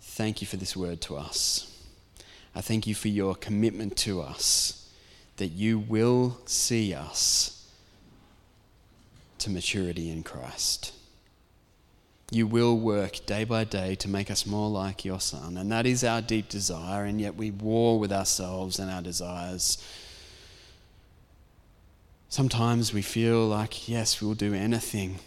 Thank 0.00 0.42
you 0.42 0.46
for 0.46 0.56
this 0.56 0.76
word 0.76 1.00
to 1.02 1.16
us. 1.16 1.68
I 2.54 2.60
thank 2.60 2.86
you 2.86 2.94
for 2.94 3.08
your 3.08 3.34
commitment 3.34 3.96
to 3.98 4.20
us, 4.20 4.90
that 5.38 5.48
you 5.48 5.78
will 5.78 6.38
see 6.44 6.92
us 6.92 7.66
to 9.38 9.48
maturity 9.48 10.10
in 10.10 10.22
Christ. 10.22 10.92
You 12.30 12.46
will 12.46 12.78
work 12.78 13.26
day 13.26 13.44
by 13.44 13.64
day 13.64 13.94
to 13.96 14.08
make 14.08 14.30
us 14.30 14.46
more 14.46 14.70
like 14.70 15.04
your 15.04 15.20
Son. 15.20 15.56
And 15.58 15.70
that 15.70 15.86
is 15.86 16.02
our 16.02 16.22
deep 16.22 16.48
desire, 16.48 17.04
and 17.04 17.20
yet 17.20 17.36
we 17.36 17.50
war 17.50 17.98
with 17.98 18.12
ourselves 18.12 18.78
and 18.78 18.90
our 18.90 19.02
desires. 19.02 19.76
Sometimes 22.28 22.94
we 22.94 23.02
feel 23.02 23.46
like, 23.46 23.88
yes, 23.88 24.22
we'll 24.22 24.34
do 24.34 24.54
anything. 24.54 25.18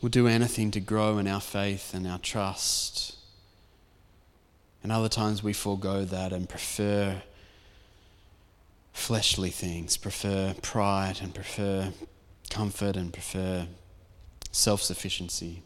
We'll 0.00 0.08
do 0.08 0.26
anything 0.26 0.70
to 0.70 0.80
grow 0.80 1.18
in 1.18 1.28
our 1.28 1.42
faith 1.42 1.92
and 1.92 2.06
our 2.06 2.18
trust. 2.18 3.16
And 4.82 4.90
other 4.90 5.10
times 5.10 5.42
we 5.42 5.52
forego 5.52 6.06
that 6.06 6.32
and 6.32 6.48
prefer 6.48 7.22
fleshly 8.94 9.50
things, 9.50 9.98
prefer 9.98 10.54
pride 10.62 11.20
and 11.20 11.34
prefer 11.34 11.92
comfort 12.48 12.96
and 12.96 13.12
prefer 13.12 13.66
self 14.52 14.82
sufficiency. 14.82 15.62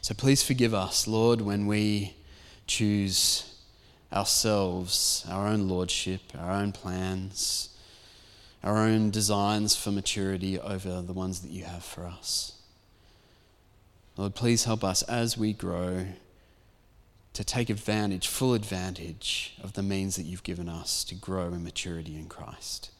So 0.00 0.14
please 0.14 0.42
forgive 0.42 0.74
us, 0.74 1.06
Lord, 1.06 1.40
when 1.40 1.66
we 1.66 2.14
choose 2.66 3.54
ourselves, 4.12 5.24
our 5.28 5.46
own 5.46 5.68
lordship, 5.68 6.20
our 6.38 6.52
own 6.52 6.72
plans, 6.72 7.70
our 8.62 8.78
own 8.78 9.10
designs 9.10 9.76
for 9.76 9.90
maturity 9.90 10.58
over 10.58 11.02
the 11.02 11.12
ones 11.12 11.40
that 11.40 11.50
you 11.50 11.64
have 11.64 11.84
for 11.84 12.06
us. 12.06 12.52
Lord, 14.16 14.34
please 14.34 14.64
help 14.64 14.82
us 14.82 15.02
as 15.02 15.38
we 15.38 15.52
grow 15.52 16.06
to 17.34 17.44
take 17.44 17.70
advantage, 17.70 18.26
full 18.26 18.54
advantage 18.54 19.56
of 19.62 19.74
the 19.74 19.82
means 19.82 20.16
that 20.16 20.24
you've 20.24 20.42
given 20.42 20.68
us 20.68 21.04
to 21.04 21.14
grow 21.14 21.46
in 21.48 21.62
maturity 21.62 22.16
in 22.16 22.26
Christ. 22.26 22.90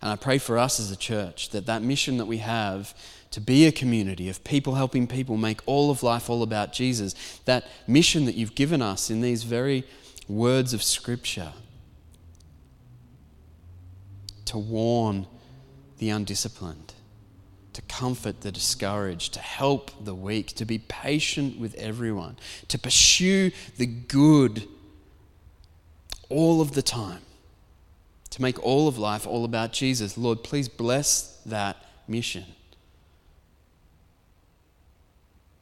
And 0.00 0.12
I 0.12 0.16
pray 0.16 0.38
for 0.38 0.58
us 0.58 0.78
as 0.78 0.90
a 0.90 0.96
church 0.96 1.50
that 1.50 1.66
that 1.66 1.82
mission 1.82 2.18
that 2.18 2.26
we 2.26 2.38
have 2.38 2.94
to 3.30 3.40
be 3.40 3.66
a 3.66 3.72
community 3.72 4.28
of 4.28 4.42
people 4.44 4.74
helping 4.74 5.06
people 5.06 5.36
make 5.36 5.60
all 5.66 5.90
of 5.90 6.02
life 6.02 6.30
all 6.30 6.42
about 6.42 6.72
Jesus, 6.72 7.40
that 7.44 7.66
mission 7.86 8.24
that 8.24 8.34
you've 8.34 8.54
given 8.54 8.80
us 8.80 9.10
in 9.10 9.20
these 9.20 9.42
very 9.42 9.84
words 10.28 10.72
of 10.72 10.82
Scripture 10.82 11.52
to 14.44 14.58
warn 14.58 15.26
the 15.98 16.08
undisciplined, 16.08 16.94
to 17.74 17.82
comfort 17.82 18.40
the 18.40 18.50
discouraged, 18.50 19.34
to 19.34 19.40
help 19.40 20.04
the 20.04 20.14
weak, 20.14 20.48
to 20.48 20.64
be 20.64 20.78
patient 20.78 21.58
with 21.58 21.74
everyone, 21.74 22.36
to 22.68 22.78
pursue 22.78 23.50
the 23.76 23.86
good 23.86 24.66
all 26.30 26.60
of 26.60 26.72
the 26.72 26.82
time, 26.82 27.20
to 28.30 28.42
make 28.42 28.62
all 28.62 28.88
of 28.88 28.98
life 28.98 29.26
all 29.26 29.44
about 29.44 29.72
Jesus. 29.72 30.18
Lord, 30.18 30.42
please 30.42 30.68
bless 30.68 31.40
that 31.46 31.84
mission. 32.06 32.44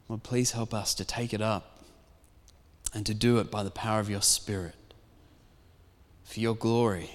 Lord, 0.08 0.22
please 0.22 0.52
help 0.52 0.72
us 0.72 0.94
to 0.94 1.04
take 1.04 1.32
it 1.34 1.40
up 1.40 1.84
and 2.94 3.04
to 3.06 3.14
do 3.14 3.38
it 3.38 3.50
by 3.50 3.62
the 3.62 3.70
power 3.70 4.00
of 4.00 4.08
your 4.08 4.22
Spirit. 4.22 4.74
For 6.24 6.40
your 6.40 6.56
glory 6.56 7.10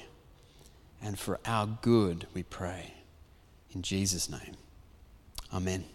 and 1.02 1.18
for 1.18 1.40
our 1.46 1.68
good, 1.82 2.28
we 2.34 2.44
pray. 2.44 2.94
In 3.74 3.82
Jesus' 3.82 4.30
name. 4.30 4.56
Amen. 5.54 5.86